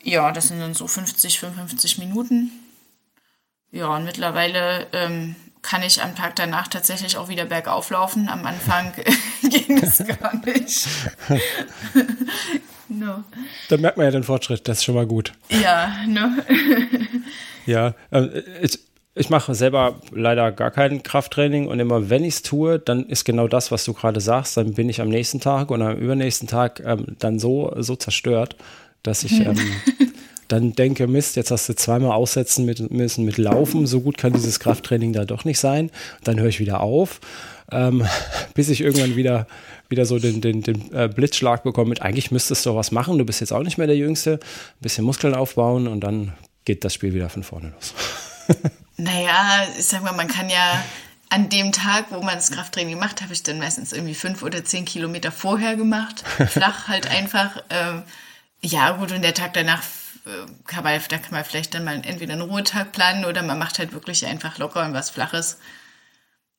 [0.03, 2.51] Ja, das sind dann so 50, 55 Minuten.
[3.71, 8.29] Ja, und mittlerweile ähm, kann ich am Tag danach tatsächlich auch wieder bergauf laufen.
[8.29, 8.93] Am Anfang
[9.41, 10.87] ging es gar nicht.
[12.87, 13.23] No.
[13.69, 15.33] Dann merkt man ja den Fortschritt, das ist schon mal gut.
[15.49, 16.29] Ja, no.
[17.65, 18.79] ja, äh, ich,
[19.15, 23.23] ich mache selber leider gar kein Krafttraining und immer wenn ich es tue, dann ist
[23.23, 26.47] genau das, was du gerade sagst, dann bin ich am nächsten Tag und am übernächsten
[26.49, 28.57] Tag ähm, dann so, so zerstört,
[29.03, 29.57] dass ich ähm,
[30.49, 34.33] dann denke, Mist, jetzt hast du zweimal aussetzen mit, müssen mit Laufen, so gut kann
[34.33, 35.91] dieses Krafttraining da doch nicht sein.
[36.25, 37.21] Dann höre ich wieder auf,
[37.71, 38.05] ähm,
[38.53, 39.47] bis ich irgendwann wieder
[39.87, 43.25] wieder so den, den, den äh, Blitzschlag bekommen mit, eigentlich müsstest du was machen, du
[43.25, 46.33] bist jetzt auch nicht mehr der Jüngste, ein bisschen Muskeln aufbauen und dann
[46.65, 47.93] geht das Spiel wieder von vorne los.
[48.97, 50.83] naja, ich sag mal, man kann ja
[51.29, 54.63] an dem Tag, wo man das Krafttraining gemacht, habe ich dann meistens irgendwie fünf oder
[54.63, 56.23] zehn Kilometer vorher gemacht.
[56.47, 57.61] Flach halt einfach.
[57.69, 58.03] Ähm,
[58.61, 59.81] ja, gut, und der Tag danach
[60.25, 63.59] äh, kann man, da kann man vielleicht dann mal entweder einen Ruhetag planen oder man
[63.59, 65.57] macht halt wirklich einfach locker und was Flaches.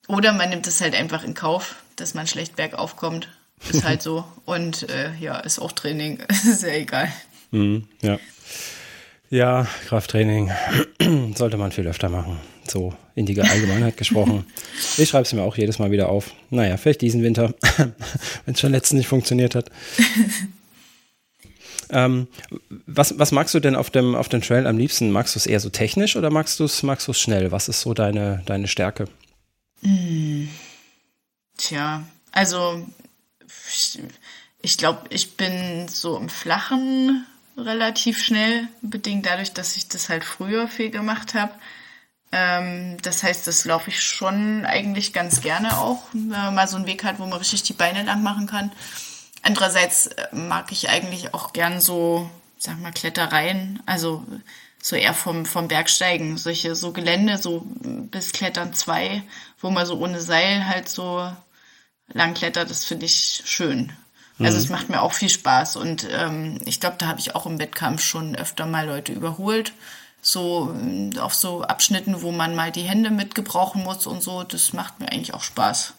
[0.08, 3.28] Oder man nimmt es halt einfach in Kauf, dass man schlecht bergauf kommt.
[3.70, 4.24] Ist halt so.
[4.44, 6.18] Und äh, ja, ist auch Training.
[6.28, 7.10] ist ja egal.
[7.50, 8.18] Mhm, ja.
[9.30, 10.52] Ja, Krafttraining
[11.34, 12.38] sollte man viel öfter machen.
[12.68, 14.46] So in die Allgemeinheit gesprochen.
[14.96, 16.32] Ich schreibe es mir auch jedes Mal wieder auf.
[16.50, 17.54] Naja, vielleicht diesen Winter,
[18.44, 19.70] wenn es schon letztens nicht funktioniert hat.
[21.90, 22.28] ähm,
[22.86, 25.10] was, was magst du denn auf dem, auf dem Trail am liebsten?
[25.10, 27.50] Magst du es eher so technisch oder magst du es magst schnell?
[27.50, 29.08] Was ist so deine, deine Stärke?
[29.82, 30.48] Hm.
[31.56, 32.86] Tja, also
[34.62, 37.24] ich glaube, ich bin so im Flachen
[37.56, 41.52] relativ schnell, bedingt dadurch, dass ich das halt früher viel gemacht habe.
[42.32, 46.76] Ähm, das heißt, das laufe ich schon eigentlich ganz gerne auch, wenn man mal so
[46.76, 48.72] einen Weg hat, wo man richtig die Beine lang machen kann.
[49.42, 52.28] Andererseits äh, mag ich eigentlich auch gern so,
[52.58, 53.82] sag mal, Klettereien.
[53.86, 54.24] Also
[54.82, 59.22] so eher vom, vom Bergsteigen, solche so Gelände, so bis Klettern zwei,
[59.60, 61.28] wo man so ohne Seil halt so
[62.12, 63.92] lang klettert, das finde ich schön.
[64.38, 64.64] Also mhm.
[64.64, 67.58] es macht mir auch viel Spaß und ähm, ich glaube, da habe ich auch im
[67.58, 69.72] Wettkampf schon öfter mal Leute überholt.
[70.20, 74.72] So mm, auf so Abschnitten, wo man mal die Hände mitgebrauchen muss und so, das
[74.72, 75.94] macht mir eigentlich auch Spaß.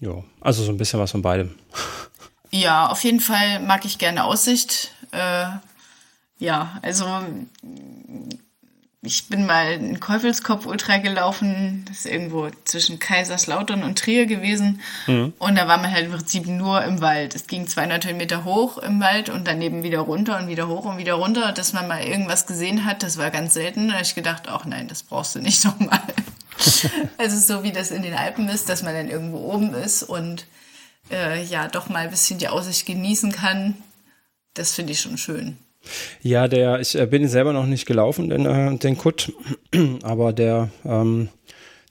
[0.00, 1.54] Ja, also so ein bisschen was von beidem.
[2.52, 4.90] Ja, auf jeden Fall mag ich gerne Aussicht.
[5.12, 5.46] Äh,
[6.40, 7.04] ja, also
[9.02, 14.82] ich bin mal einen Käufelskopf Ultra gelaufen, das ist irgendwo zwischen Kaiserslautern und Trier gewesen.
[15.06, 15.32] Mhm.
[15.38, 17.34] Und da war man halt im Prinzip nur im Wald.
[17.34, 20.98] Es ging 200 Höhenmeter hoch im Wald und daneben wieder runter und wieder hoch und
[20.98, 21.52] wieder runter.
[21.52, 23.88] Dass man mal irgendwas gesehen hat, das war ganz selten.
[23.88, 26.02] Da habe ich gedacht, ach nein, das brauchst du nicht nochmal.
[27.16, 30.44] also so wie das in den Alpen ist, dass man dann irgendwo oben ist und
[31.10, 33.76] äh, ja doch mal ein bisschen die Aussicht genießen kann.
[34.52, 35.56] Das finde ich schon schön.
[36.22, 39.32] Ja, der, ich äh, bin selber noch nicht gelaufen, den, äh, den Kut,
[40.02, 41.28] aber der, ähm,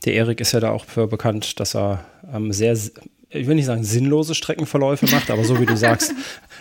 [0.05, 3.65] der Erik ist ja da auch für bekannt, dass er ähm, sehr, ich will nicht
[3.65, 6.13] sagen sinnlose Streckenverläufe macht, aber so wie du sagst,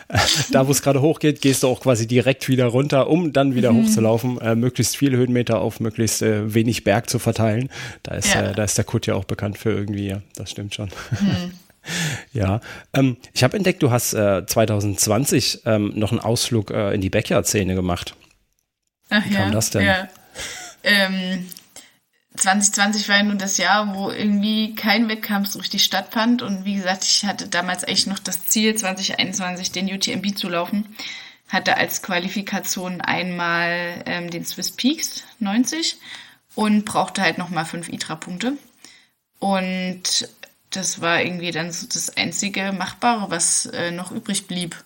[0.53, 3.73] da wo es gerade hochgeht, gehst du auch quasi direkt wieder runter, um dann wieder
[3.73, 3.85] mhm.
[3.85, 7.69] hochzulaufen, äh, möglichst viele Höhenmeter auf möglichst äh, wenig Berg zu verteilen.
[8.03, 8.51] Da ist, ja.
[8.51, 10.89] äh, da ist der Kut ja auch bekannt für irgendwie, ja, das stimmt schon.
[11.11, 11.53] Mhm.
[12.33, 12.61] Ja,
[12.93, 17.11] ähm, ich habe entdeckt, du hast äh, 2020 ähm, noch einen Ausflug äh, in die
[17.11, 18.15] Backyard-Szene gemacht.
[19.11, 19.83] Ach Wie kam ja, das denn?
[19.83, 20.09] Ja.
[20.83, 21.47] Ähm,
[22.37, 26.43] 2020 war ja nun das Jahr, wo irgendwie kein Wettkampf so richtig stattfand.
[26.43, 30.95] Und wie gesagt, ich hatte damals eigentlich noch das Ziel, 2021 den UTMB zu laufen.
[31.49, 35.97] Hatte als Qualifikation einmal ähm, den Swiss Peaks 90
[36.55, 38.55] und brauchte halt nochmal fünf ITRA-Punkte.
[39.39, 40.29] Und
[40.71, 44.77] das war irgendwie dann so das einzige Machbare, was äh, noch übrig blieb.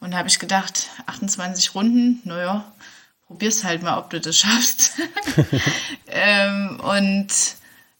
[0.00, 2.70] Und da habe ich gedacht, 28 Runden, naja,
[3.26, 4.92] probier's halt mal, ob du das schaffst.
[6.06, 7.28] ähm, und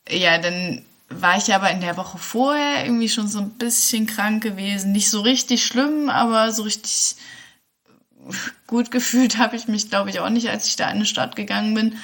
[0.08, 4.42] ja, dann war ich aber in der Woche vorher irgendwie schon so ein bisschen krank
[4.42, 4.92] gewesen.
[4.92, 7.16] Nicht so richtig schlimm, aber so richtig
[8.66, 11.36] gut gefühlt habe ich mich, glaube ich, auch nicht, als ich da an den Start
[11.36, 11.96] gegangen bin.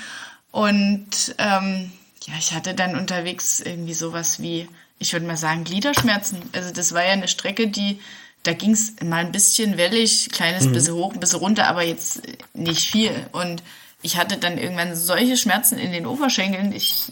[0.51, 1.93] Und ähm,
[2.27, 4.69] ja, ich hatte dann unterwegs irgendwie sowas wie
[4.99, 6.43] ich würde mal sagen, Gliederschmerzen.
[6.53, 8.01] Also das war ja eine Strecke, die,
[8.43, 10.73] da ging es mal ein bisschen wellig, kleines mhm.
[10.73, 12.23] bisschen hoch, ein bisschen runter, aber jetzt
[12.55, 13.13] nicht viel.
[13.33, 13.63] Und
[14.03, 17.11] ich hatte dann irgendwann solche Schmerzen in den Oberschenkeln, ich,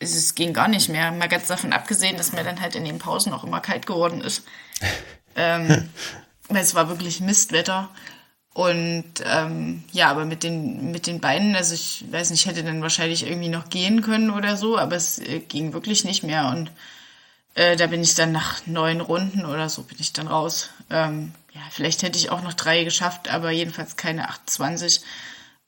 [0.00, 1.12] es ging gar nicht mehr.
[1.12, 4.20] Mal ganz davon abgesehen, dass mir dann halt in den Pausen auch immer kalt geworden
[4.20, 4.44] ist.
[5.36, 5.88] ähm,
[6.48, 7.90] weil es war wirklich Mistwetter.
[8.54, 12.64] Und ähm, ja, aber mit den, mit den Beinen, also ich weiß nicht, ich hätte
[12.64, 16.48] dann wahrscheinlich irgendwie noch gehen können oder so, aber es äh, ging wirklich nicht mehr.
[16.48, 16.72] Und
[17.58, 20.70] äh, da bin ich dann nach neun Runden oder so bin ich dann raus.
[20.90, 25.00] Ähm, ja, vielleicht hätte ich auch noch drei geschafft, aber jedenfalls keine 28.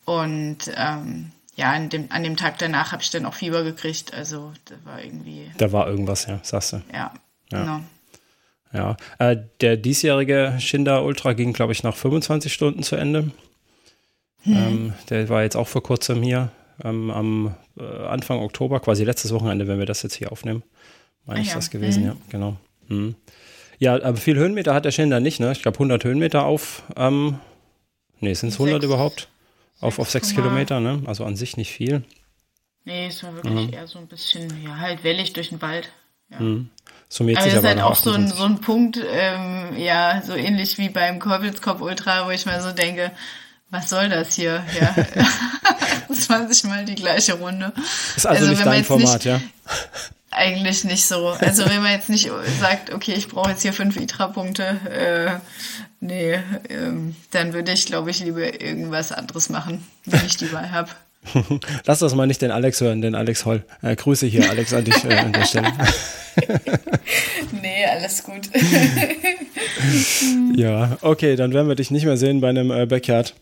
[0.04, 4.14] Und ähm, ja, an dem, an dem Tag danach habe ich dann auch Fieber gekriegt.
[4.14, 5.50] Also da war irgendwie.
[5.58, 6.82] Da war irgendwas, ja, sagst du.
[6.92, 7.12] Ja,
[7.50, 7.60] ja.
[7.60, 7.80] genau.
[8.72, 13.32] Ja, äh, der diesjährige Schinder Ultra ging, glaube ich, nach 25 Stunden zu Ende.
[14.42, 14.56] Hm.
[14.56, 16.52] Ähm, der war jetzt auch vor kurzem hier,
[16.84, 20.62] ähm, am äh, Anfang Oktober, quasi letztes Wochenende, wenn wir das jetzt hier aufnehmen
[21.26, 21.54] meine ah, ich ja.
[21.54, 22.08] das gewesen, mhm.
[22.08, 22.56] ja, genau.
[22.88, 23.14] Mhm.
[23.78, 25.52] Ja, aber viel Höhenmeter hat der Schindler nicht, ne?
[25.52, 27.38] Ich glaube 100 Höhenmeter auf, ähm,
[28.20, 29.28] nee, sind es 100 überhaupt?
[29.80, 31.02] Auf, auf 6 Kilometer, ne?
[31.06, 32.04] Also an sich nicht viel.
[32.84, 33.72] Nee, es war wirklich mhm.
[33.72, 35.90] eher so ein bisschen, ja, halt wellig durch den Wald.
[36.30, 36.40] Ja.
[36.40, 36.68] Mhm.
[37.08, 40.78] Summiert aber das ist halt auch so ein, so ein Punkt, ähm, ja, so ähnlich
[40.78, 43.10] wie beim Kolbitzkopf Ultra, wo ich mal so denke,
[43.70, 44.64] was soll das hier?
[44.78, 44.94] Ja.
[46.12, 47.72] 20 Mal die gleiche Runde.
[48.16, 49.40] Ist also, also nicht dein Format, nicht, ja?
[50.30, 51.28] Eigentlich nicht so.
[51.28, 55.40] Also wenn man jetzt nicht sagt, okay, ich brauche jetzt hier fünf ITRA-Punkte, äh,
[56.00, 60.70] nee, ähm, dann würde ich, glaube ich, lieber irgendwas anderes machen, wenn ich die Wahl
[60.70, 60.90] habe.
[61.84, 63.64] Lass das mal nicht den Alex hören, den Alex Holl.
[63.82, 65.72] Äh, Grüße hier, Alex, an dich äh, an der Stelle.
[67.60, 68.48] nee, alles gut.
[70.54, 73.34] ja, okay, dann werden wir dich nicht mehr sehen bei einem äh, Backyard.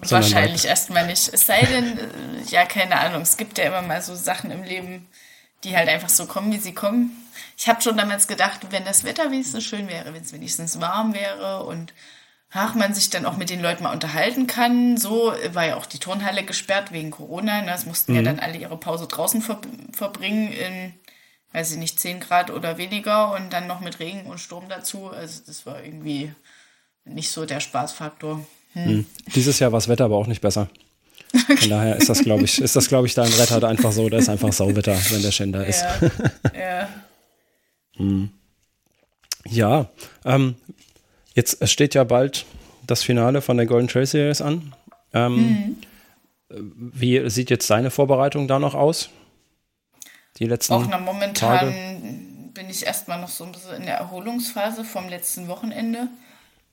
[0.00, 1.32] Wahrscheinlich erstmal nicht.
[1.32, 4.62] Es sei denn, äh, ja, keine Ahnung, es gibt ja immer mal so Sachen im
[4.62, 5.06] Leben,
[5.64, 7.10] die halt einfach so kommen, wie sie kommen.
[7.56, 11.14] Ich habe schon damals gedacht, wenn das Wetter wenigstens schön wäre, wenn es wenigstens warm
[11.14, 11.92] wäre und
[12.50, 14.96] ach, man sich dann auch mit den Leuten mal unterhalten kann.
[14.96, 17.60] So war ja auch die Turnhalle gesperrt wegen Corona.
[17.60, 17.66] Ne?
[17.66, 18.18] Das mussten mhm.
[18.18, 19.60] ja dann alle ihre Pause draußen ver
[19.92, 20.94] verbringen in,
[21.52, 25.08] weiß ich nicht, 10 Grad oder weniger und dann noch mit Regen und Sturm dazu.
[25.08, 26.32] Also das war irgendwie
[27.04, 28.46] nicht so der Spaßfaktor.
[28.72, 28.84] Hm.
[28.84, 29.06] Hm.
[29.34, 30.68] Dieses Jahr war das Wetter aber auch nicht besser.
[31.32, 34.08] Von daher ist das, glaube ich, ist das, glaube ich, dein Retter halt einfach so,
[34.08, 35.84] da ist einfach Sauwetter, wenn der Schänder ist.
[36.54, 36.58] Ja.
[36.58, 36.88] ja.
[37.96, 38.30] hm.
[39.46, 39.86] ja
[40.24, 40.56] ähm,
[41.34, 42.46] jetzt steht ja bald
[42.86, 44.74] das Finale von der Golden Trail Series an.
[45.12, 45.76] Ähm, mhm.
[46.50, 49.10] Wie sieht jetzt deine Vorbereitung da noch aus?
[50.38, 51.74] Die letzten Auch na, momentan Tage?
[52.54, 56.08] bin ich erstmal noch so ein bisschen in der Erholungsphase vom letzten Wochenende.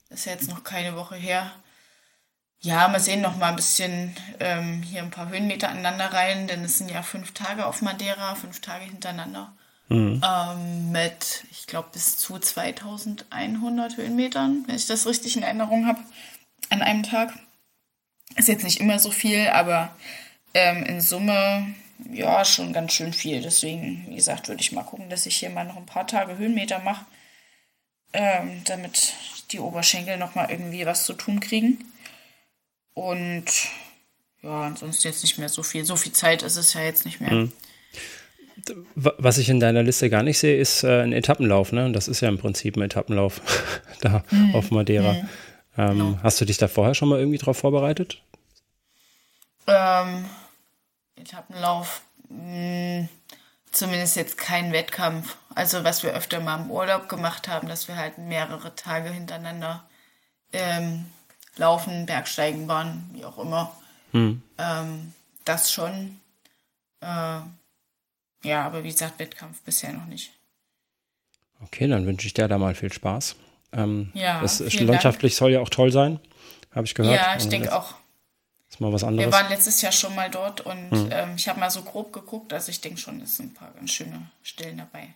[0.09, 1.51] ist ja jetzt noch keine Woche her.
[2.65, 6.63] Ja, mal sehen noch mal ein bisschen ähm, hier ein paar Höhenmeter aneinander rein, denn
[6.63, 9.53] es sind ja fünf Tage auf Madeira, fünf Tage hintereinander.
[9.87, 10.19] Mhm.
[10.25, 15.99] Ähm, mit, ich glaube, bis zu 2100 Höhenmetern, wenn ich das richtig in Erinnerung habe,
[16.71, 17.33] an einem Tag.
[18.35, 19.95] Ist jetzt nicht immer so viel, aber
[20.55, 21.67] ähm, in Summe
[22.11, 23.43] ja schon ganz schön viel.
[23.43, 26.39] Deswegen, wie gesagt, würde ich mal gucken, dass ich hier mal noch ein paar Tage
[26.39, 27.05] Höhenmeter mache,
[28.11, 29.13] ähm, damit
[29.51, 31.77] die Oberschenkel noch mal irgendwie was zu tun kriegen.
[32.95, 33.45] Und
[34.41, 35.85] ja, ansonsten jetzt nicht mehr so viel.
[35.85, 37.31] So viel Zeit ist es ja jetzt nicht mehr.
[37.31, 37.51] Mhm.
[38.95, 41.71] Was ich in deiner Liste gar nicht sehe, ist äh, ein Etappenlauf.
[41.71, 41.91] Ne?
[41.91, 43.41] Das ist ja im Prinzip ein Etappenlauf
[44.01, 44.55] da mhm.
[44.55, 45.13] auf Madeira.
[45.13, 45.29] Mhm.
[45.77, 46.19] Ähm, genau.
[46.23, 48.21] Hast du dich da vorher schon mal irgendwie drauf vorbereitet?
[49.67, 50.25] Ähm,
[51.17, 53.09] Etappenlauf, mh, hm,
[53.71, 55.35] zumindest jetzt kein Wettkampf.
[55.53, 59.83] Also was wir öfter mal im Urlaub gemacht haben, dass wir halt mehrere Tage hintereinander
[60.53, 61.07] ähm,
[61.57, 63.75] laufen, Bergsteigen waren, wie auch immer.
[64.11, 64.41] Hm.
[64.57, 66.19] Ähm, das schon.
[67.01, 67.39] Äh,
[68.43, 70.31] ja, aber wie gesagt, Wettkampf bisher noch nicht.
[71.63, 73.35] Okay, dann wünsche ich dir da mal viel Spaß.
[73.71, 75.39] Ähm, ja, das landschaftlich Dank.
[75.39, 76.19] soll ja auch toll sein,
[76.73, 77.15] habe ich gehört.
[77.15, 77.95] Ja, ich denke auch.
[78.69, 79.27] Ist mal was anderes.
[79.27, 81.09] Wir waren letztes Jahr schon mal dort und hm.
[81.11, 83.71] ähm, ich habe mal so grob geguckt, also ich denke schon, es sind ein paar
[83.71, 85.15] ganz schöne Stellen dabei.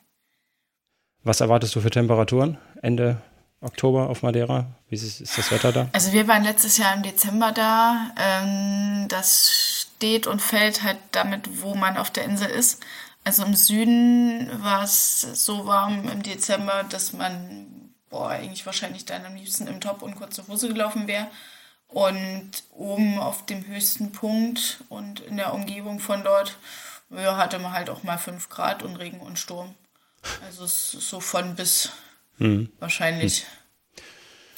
[1.23, 3.21] Was erwartest du für Temperaturen Ende
[3.61, 4.67] Oktober auf Madeira?
[4.89, 5.89] Wie ist, ist das Wetter da?
[5.93, 8.11] Also wir waren letztes Jahr im Dezember da.
[8.17, 12.81] Ähm, das steht und fällt halt damit, wo man auf der Insel ist.
[13.23, 17.67] Also im Süden war es so warm im Dezember, dass man
[18.09, 21.27] boah, eigentlich wahrscheinlich dann am liebsten im Top und kurze Hose gelaufen wäre.
[21.87, 26.57] Und oben auf dem höchsten Punkt und in der Umgebung von dort
[27.09, 29.73] ja, hatte man halt auch mal 5 Grad und Regen und Sturm.
[30.45, 31.89] Also so von bis
[32.37, 32.71] hm.
[32.79, 33.41] wahrscheinlich.
[33.41, 33.58] Hm.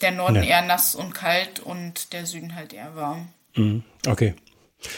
[0.02, 0.43] Der Norden ja.
[0.43, 3.30] eher nass und kalt und der Süden halt eher warm.
[3.54, 3.84] Hm.
[4.08, 4.34] Okay.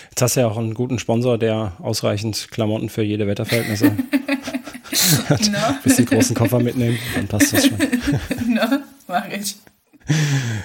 [0.09, 3.91] Jetzt hast du ja auch einen guten Sponsor, der ausreichend Klamotten für jede Wetterverhältnisse
[5.29, 5.51] hat.
[5.51, 5.57] no.
[5.83, 7.77] Bis die großen Koffer mitnehmen, dann passt das schon.
[8.47, 8.61] no,
[9.07, 9.55] mach ich.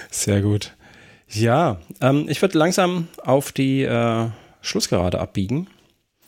[0.09, 0.73] Sehr gut.
[1.27, 4.27] Ja, ähm, ich würde langsam auf die äh,
[4.61, 5.67] Schlussgerade abbiegen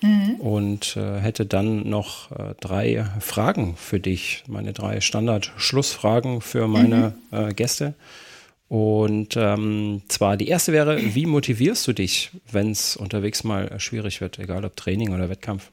[0.01, 0.35] mhm.
[0.35, 7.15] und äh, hätte dann noch äh, drei Fragen für dich, meine drei Standard-Schlussfragen für meine
[7.31, 7.49] mhm.
[7.49, 7.93] Äh, Gäste.
[8.67, 14.21] Und ähm, zwar die erste wäre, wie motivierst du dich, wenn es unterwegs mal schwierig
[14.21, 15.71] wird, egal ob Training oder Wettkampf?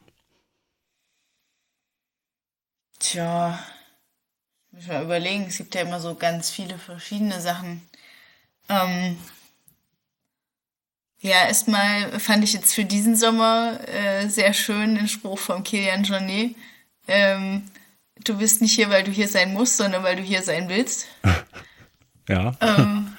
[2.98, 3.56] Tja,
[4.72, 7.82] muss mal überlegen, es gibt ja immer so ganz viele verschiedene Sachen.
[8.68, 9.16] Ähm,
[11.20, 16.04] ja, erstmal fand ich jetzt für diesen Sommer äh, sehr schön den Spruch von Kilian
[16.04, 16.54] Jornet.
[17.08, 17.64] Ähm,
[18.24, 21.06] du bist nicht hier, weil du hier sein musst, sondern weil du hier sein willst.
[22.28, 22.54] ja.
[22.60, 23.16] Ähm,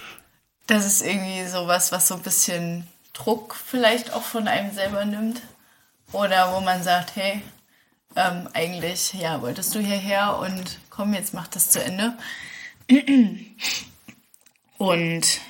[0.68, 5.42] das ist irgendwie sowas, was so ein bisschen Druck vielleicht auch von einem selber nimmt.
[6.12, 7.42] Oder wo man sagt, hey,
[8.16, 12.18] ähm, eigentlich, ja, wolltest du hierher und komm, jetzt mach das zu Ende.
[14.78, 15.42] Und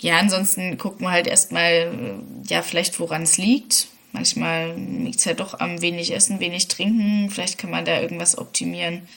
[0.00, 3.88] ja, ansonsten gucken wir halt erstmal, ja, vielleicht woran es liegt.
[4.12, 7.30] Manchmal liegt es ja doch am wenig Essen, wenig Trinken.
[7.30, 9.08] Vielleicht kann man da irgendwas optimieren.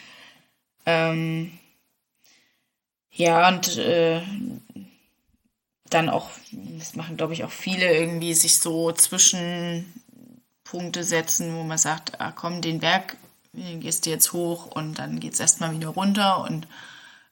[0.86, 1.52] Ähm,
[3.12, 4.22] ja, und äh,
[5.90, 11.78] dann auch, das machen glaube ich auch viele, irgendwie sich so Zwischenpunkte setzen, wo man
[11.78, 13.18] sagt, ah komm, den Berg
[13.54, 16.68] gehst du jetzt hoch und dann geht es erstmal wieder runter und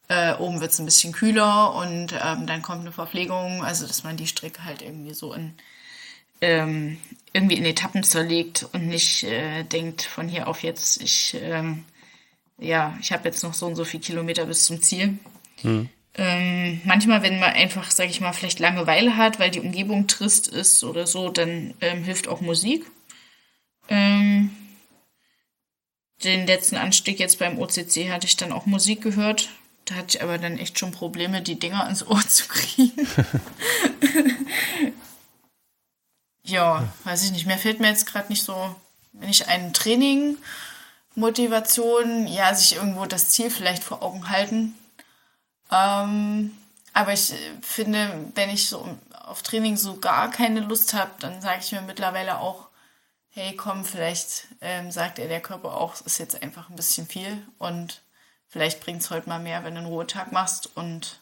[0.10, 4.04] äh, oben wird es ein bisschen kühler und ähm, dann kommt eine Verpflegung, also dass
[4.04, 5.54] man die Strecke halt irgendwie so in
[6.42, 6.98] ähm,
[7.34, 11.86] irgendwie in Etappen zerlegt und nicht äh, denkt von hier auf jetzt, ich ähm,
[12.58, 15.18] ja, ich habe jetzt noch so und so viele Kilometer bis zum Ziel.
[15.62, 15.90] Hm.
[16.16, 20.48] Ähm, manchmal, wenn man einfach, sage ich mal, vielleicht Langeweile hat, weil die Umgebung trist
[20.48, 22.86] ist oder so, dann ähm, hilft auch Musik.
[23.88, 24.50] Ähm,
[26.24, 29.50] den letzten Anstieg jetzt beim OCC hatte ich dann auch Musik gehört.
[29.90, 33.08] Da hatte ich aber dann echt schon Probleme, die Dinger ins Ohr zu kriegen.
[36.44, 37.48] ja, weiß ich nicht.
[37.48, 38.76] Mehr fehlt mir jetzt gerade nicht so,
[39.14, 40.38] wenn ich ein Training,
[41.16, 44.76] Motivation, ja, sich irgendwo das Ziel vielleicht vor Augen halten.
[45.72, 46.56] Ähm,
[46.94, 47.34] aber ich
[47.64, 51.82] finde, wenn ich so auf Training so gar keine Lust habe, dann sage ich mir
[51.82, 52.68] mittlerweile auch,
[53.30, 57.08] hey, komm, vielleicht ähm, sagt er der Körper auch, es ist jetzt einfach ein bisschen
[57.08, 58.04] viel und
[58.50, 61.22] vielleicht bringt es heute mal mehr, wenn du einen Ruhetag machst und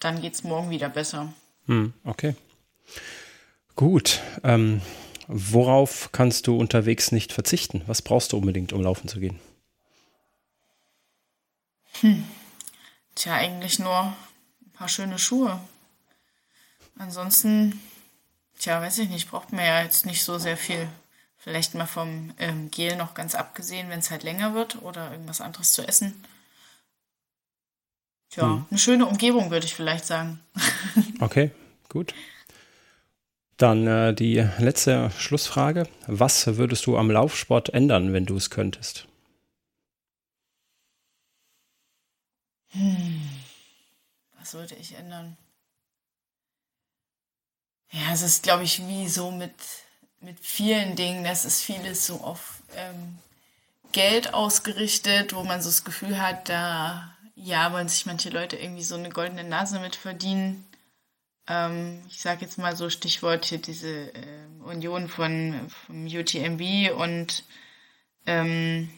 [0.00, 1.32] dann geht es morgen wieder besser.
[1.66, 2.34] Hm, okay.
[3.76, 4.20] Gut.
[4.42, 4.80] Ähm,
[5.28, 7.82] worauf kannst du unterwegs nicht verzichten?
[7.86, 9.38] Was brauchst du unbedingt, um laufen zu gehen?
[12.00, 12.24] Hm.
[13.14, 14.16] Tja, eigentlich nur
[14.62, 15.60] ein paar schöne Schuhe.
[16.96, 17.80] Ansonsten,
[18.58, 20.88] tja, weiß ich nicht, braucht man ja jetzt nicht so sehr viel.
[21.42, 25.40] Vielleicht mal vom ähm, Gel noch ganz abgesehen, wenn es halt länger wird oder irgendwas
[25.40, 26.22] anderes zu essen.
[28.28, 28.66] Tja, hm.
[28.68, 30.38] eine schöne Umgebung, würde ich vielleicht sagen.
[31.20, 31.50] okay,
[31.88, 32.14] gut.
[33.56, 35.88] Dann äh, die letzte Schlussfrage.
[36.06, 39.08] Was würdest du am Laufsport ändern, wenn du es könntest?
[42.72, 43.22] Hm.
[44.38, 45.38] Was würde ich ändern?
[47.92, 49.54] Ja, es ist, glaube ich, wie so mit,
[50.20, 51.24] mit vielen Dingen.
[51.24, 53.18] Das ist vieles so auf ähm,
[53.92, 58.82] Geld ausgerichtet, wo man so das Gefühl hat, da ja, wollen sich manche Leute irgendwie
[58.82, 60.66] so eine goldene Nase mit verdienen.
[61.48, 67.44] Ähm, ich sage jetzt mal so Stichwort hier diese äh, Union von vom UTMB und
[68.26, 68.90] ähm,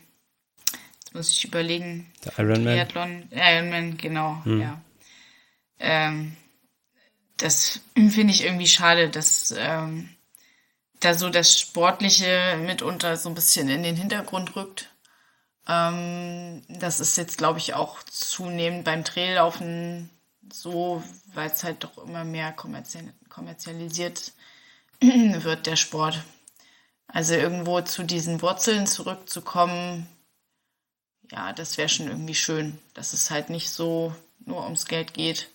[1.01, 2.13] jetzt muss ich überlegen.
[2.25, 2.65] Der Ironman.
[2.65, 4.61] Triathlon, Ironman, genau, hm.
[4.61, 4.81] ja.
[5.79, 6.37] Ähm,
[7.37, 10.11] das finde ich irgendwie schade, dass ähm,
[11.05, 14.89] da so das Sportliche mitunter so ein bisschen in den Hintergrund rückt.
[15.69, 20.11] Ähm, das ist jetzt, glaube ich, auch zunehmend beim Traillaufen
[20.53, 21.03] so,
[21.35, 24.33] weil es halt doch immer mehr kommerzial kommerzialisiert
[25.01, 26.23] wird, der Sport.
[27.09, 30.07] Also irgendwo zu diesen Wurzeln zurückzukommen,
[31.31, 35.49] ja, das wäre schon irgendwie schön, dass es halt nicht so nur ums Geld geht.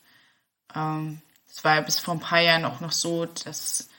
[0.76, 3.90] Ähm, es war ja bis vor ein paar Jahren auch noch so, dass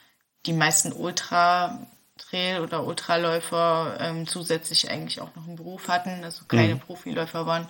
[0.49, 6.75] die meisten Ultra-Trail- oder Ultraläufer ähm, zusätzlich eigentlich auch noch einen Beruf hatten, also keine
[6.75, 6.81] mhm.
[6.81, 7.69] Profiläufer waren.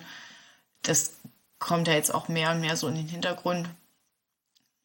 [0.81, 1.17] Das
[1.59, 3.67] kommt ja jetzt auch mehr und mehr so in den Hintergrund.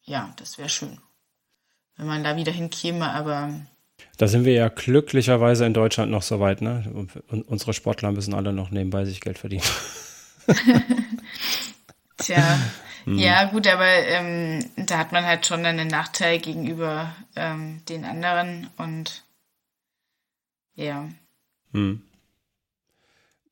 [0.03, 0.99] Ja, das wäre schön,
[1.95, 3.49] wenn man da wieder hinkäme, aber.
[4.17, 6.83] Da sind wir ja glücklicherweise in Deutschland noch so weit, ne?
[7.27, 9.63] Und unsere Sportler müssen alle noch nebenbei sich Geld verdienen.
[12.17, 12.59] Tja,
[13.05, 13.19] Mhm.
[13.19, 18.69] Ja, gut, aber ähm, da hat man halt schon einen Nachteil gegenüber ähm, den anderen
[18.77, 19.23] und
[20.75, 21.07] ja.
[21.71, 22.01] Mhm.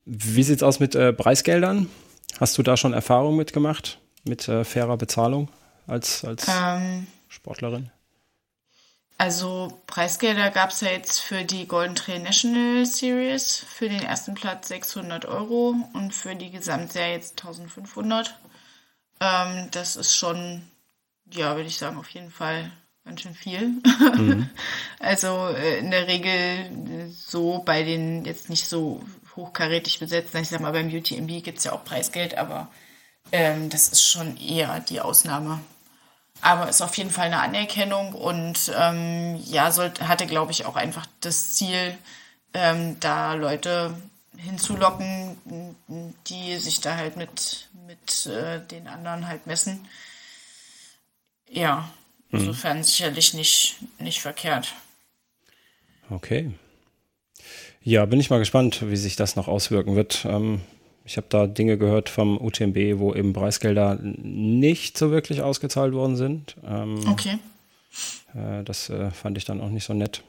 [0.05, 1.89] Wie sieht's aus mit äh, Preisgeldern?
[2.39, 5.49] Hast du da schon Erfahrung mitgemacht mit äh, fairer Bezahlung
[5.87, 7.89] als, als ähm, Sportlerin?
[9.17, 14.33] Also Preisgelder gab es ja jetzt für die Golden Trail National Series für den ersten
[14.33, 18.37] Platz 600 Euro und für die Gesamtserie jetzt 1500.
[19.19, 20.63] Ähm, das ist schon,
[21.31, 22.71] ja, würde ich sagen, auf jeden Fall
[23.05, 23.81] ganz schön viel.
[24.17, 24.49] Mhm.
[24.99, 29.03] also äh, in der Regel so bei den jetzt nicht so
[29.35, 32.69] hochkarätig besetzten, ich sag mal, beim UTMB gibt es ja auch Preisgeld, aber
[33.31, 35.59] ähm, das ist schon eher die Ausnahme.
[36.41, 40.75] Aber ist auf jeden Fall eine Anerkennung und ähm, ja, sollte, hatte, glaube ich, auch
[40.75, 41.97] einfach das Ziel,
[42.53, 43.95] ähm, da Leute
[44.37, 45.37] hinzulocken,
[46.27, 49.87] die sich da halt mit, mit äh, den anderen halt messen.
[51.49, 51.89] Ja,
[52.29, 52.39] mhm.
[52.39, 54.73] insofern sicherlich nicht, nicht verkehrt.
[56.09, 56.51] Okay.
[57.81, 60.25] Ja, bin ich mal gespannt, wie sich das noch auswirken wird.
[60.25, 60.61] Ähm,
[61.05, 66.15] ich habe da Dinge gehört vom UTMB, wo eben Preisgelder nicht so wirklich ausgezahlt worden
[66.15, 66.55] sind.
[66.65, 67.39] Ähm, okay.
[68.33, 70.23] Äh, das äh, fand ich dann auch nicht so nett.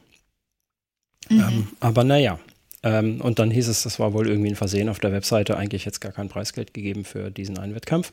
[1.29, 1.39] Mhm.
[1.39, 2.39] Ähm, aber naja,
[2.85, 5.85] ähm, und dann hieß es, das war wohl irgendwie ein Versehen auf der Webseite, eigentlich
[5.85, 8.11] jetzt gar kein Preisgeld gegeben für diesen einen Wettkampf.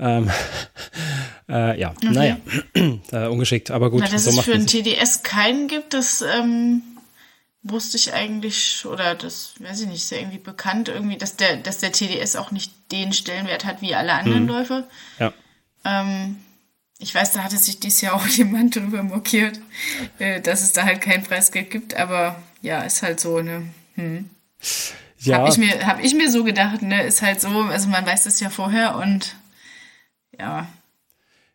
[0.00, 0.28] Ähm,
[1.48, 2.10] äh, ja, okay.
[2.10, 2.36] naja,
[3.12, 4.00] äh, ungeschickt, aber gut.
[4.02, 6.82] Na, dass so es für ein TDS keinen gibt, das ähm,
[7.62, 11.58] wusste ich eigentlich, oder das, weiß ich nicht, ist ja irgendwie bekannt, irgendwie, dass der,
[11.58, 14.48] dass der TDS auch nicht den Stellenwert hat wie alle anderen mhm.
[14.48, 14.88] Läufe.
[15.20, 15.32] Ja.
[15.84, 16.36] Ähm,
[16.98, 19.60] ich weiß, da hatte sich dieses Jahr auch jemand drüber mokiert,
[20.18, 23.70] äh, dass es da halt kein Preisgeld gibt, aber ja, ist halt so, ne?
[24.00, 24.30] Hm.
[25.22, 25.38] Ja.
[25.38, 27.02] Habe ich, mir, hab ich mir so gedacht, ne?
[27.02, 29.36] Ist halt so, also man weiß das ja vorher und
[30.38, 30.66] ja.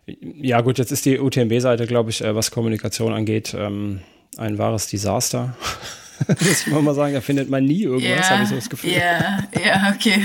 [0.05, 4.01] Ja, gut, jetzt ist die UTMB-Seite, glaube ich, äh, was Kommunikation angeht, ähm,
[4.37, 5.55] ein wahres Desaster.
[6.27, 8.91] Muss ich mal sagen, da findet man nie irgendwas, ja, habe ich so das Gefühl.
[8.91, 10.23] Ja, ja, okay.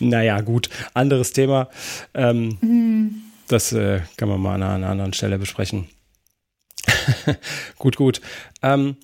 [0.00, 1.68] naja, gut, anderes Thema.
[2.14, 3.22] Ähm, hm.
[3.46, 5.86] Das äh, kann man mal an einer anderen Stelle besprechen.
[7.78, 8.20] gut, gut.
[8.62, 8.96] Ähm,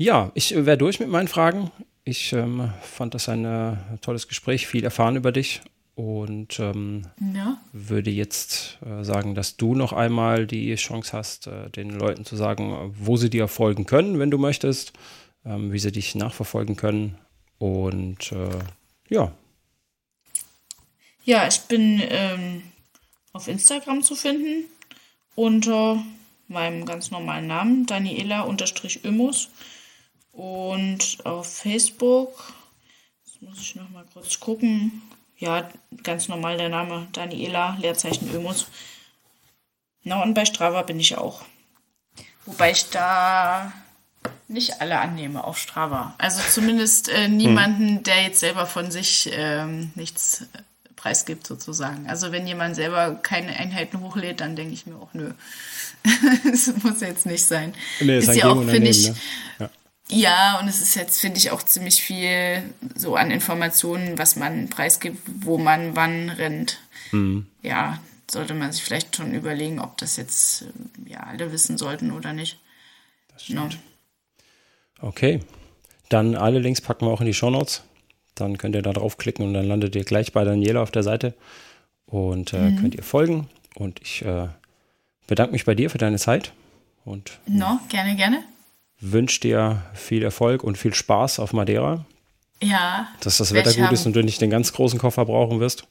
[0.00, 1.70] ja, ich wäre durch mit meinen Fragen.
[2.04, 5.60] Ich ähm, fand das ein äh, tolles Gespräch, viel erfahren über dich
[5.94, 7.02] und ähm,
[7.34, 7.60] ja.
[7.72, 12.34] würde jetzt äh, sagen, dass du noch einmal die Chance hast, äh, den Leuten zu
[12.34, 14.94] sagen, wo sie dir folgen können, wenn du möchtest,
[15.44, 17.18] ähm, wie sie dich nachverfolgen können
[17.58, 18.58] und äh,
[19.10, 19.32] ja.
[21.26, 22.62] Ja, ich bin ähm,
[23.34, 24.64] auf Instagram zu finden
[25.34, 26.02] unter
[26.48, 29.50] meinem ganz normalen Namen, Daniela-Ömus.
[30.32, 32.52] Und auf Facebook,
[33.24, 35.02] jetzt muss ich noch mal kurz gucken.
[35.38, 35.68] Ja,
[36.02, 38.68] ganz normal der Name Daniela, Leerzeichen Ömus.
[40.02, 41.42] Na, und bei Strava bin ich auch.
[42.46, 43.72] Wobei ich da
[44.48, 46.14] nicht alle annehme auf Strava.
[46.18, 48.02] Also zumindest äh, niemanden, hm.
[48.02, 50.44] der jetzt selber von sich ähm, nichts
[50.96, 52.08] preisgibt sozusagen.
[52.08, 55.32] Also wenn jemand selber keine Einheiten hochlädt, dann denke ich mir auch, nö,
[56.44, 57.74] das muss jetzt nicht sein.
[58.00, 59.16] Nee, ist ja auch, finde ich, ne?
[59.60, 59.70] ja.
[60.10, 60.58] Ja.
[60.60, 62.62] und es ist jetzt, finde ich, auch ziemlich viel
[62.94, 66.78] so an Informationen, was man preisgibt, wo man wann rennt.
[67.12, 67.46] Mhm.
[67.62, 67.98] Ja,
[68.30, 70.66] sollte man sich vielleicht schon überlegen, ob das jetzt
[71.04, 72.58] ja alle wissen sollten oder nicht.
[73.32, 73.78] Das stimmt.
[75.00, 75.08] No.
[75.08, 75.40] Okay.
[76.08, 77.82] Dann alle Links packen wir auch in die Show Notes.
[78.34, 81.34] Dann könnt ihr da draufklicken und dann landet ihr gleich bei Daniela auf der Seite
[82.06, 82.80] und äh, mhm.
[82.80, 83.48] könnt ihr folgen.
[83.74, 84.48] Und ich äh,
[85.26, 86.52] bedanke mich bei dir für deine Zeit
[87.04, 88.42] und no, gerne, gerne.
[89.00, 92.04] Wünsche dir viel Erfolg und viel Spaß auf Madeira.
[92.62, 93.08] Ja.
[93.20, 93.94] Dass das Wetter gut haben.
[93.94, 95.84] ist und du nicht den ganz großen Koffer brauchen wirst.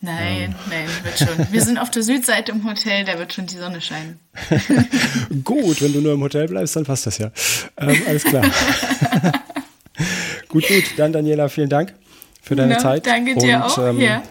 [0.00, 0.54] Nein, ähm.
[0.68, 1.52] nein, wird schon.
[1.52, 4.20] Wir sind auf der Südseite im Hotel, da wird schon die Sonne scheinen.
[5.44, 7.30] gut, wenn du nur im Hotel bleibst, dann passt das ja.
[7.78, 8.44] Ähm, alles klar.
[10.48, 10.84] gut, gut.
[10.98, 11.94] Dann, Daniela, vielen Dank
[12.42, 13.06] für deine no, Zeit.
[13.06, 13.78] Danke dir und, auch.
[13.78, 14.22] Ähm, ja.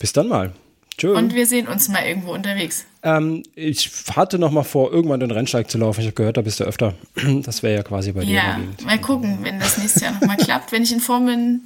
[0.00, 0.52] Bis dann mal.
[0.96, 1.16] Tschö.
[1.16, 2.86] Und wir sehen uns mal irgendwo unterwegs.
[3.02, 6.00] Ähm, ich hatte noch mal vor, irgendwann den Rennsteig zu laufen.
[6.00, 6.94] Ich habe gehört, da bist du öfter.
[7.42, 8.34] Das wäre ja quasi bei dir.
[8.34, 10.72] Ja, mal gucken, wenn das nächste Jahr noch mal klappt.
[10.72, 11.60] Wenn ich in Form bin,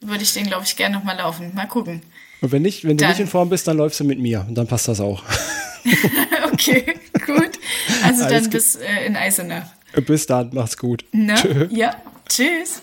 [0.00, 1.52] würde ich den, glaube ich, gerne noch mal laufen.
[1.54, 2.02] Mal gucken.
[2.42, 4.44] Und wenn, nicht, wenn du nicht in Form bist, dann läufst du mit mir.
[4.46, 5.22] Und dann passt das auch.
[6.52, 7.50] okay, gut.
[8.04, 9.66] Also Alles dann bis äh, in Eisenach.
[10.06, 11.04] Bis dann, mach's gut.
[11.12, 11.34] Na?
[11.34, 11.68] Tschö.
[11.70, 11.96] Ja,
[12.28, 12.82] tschüss.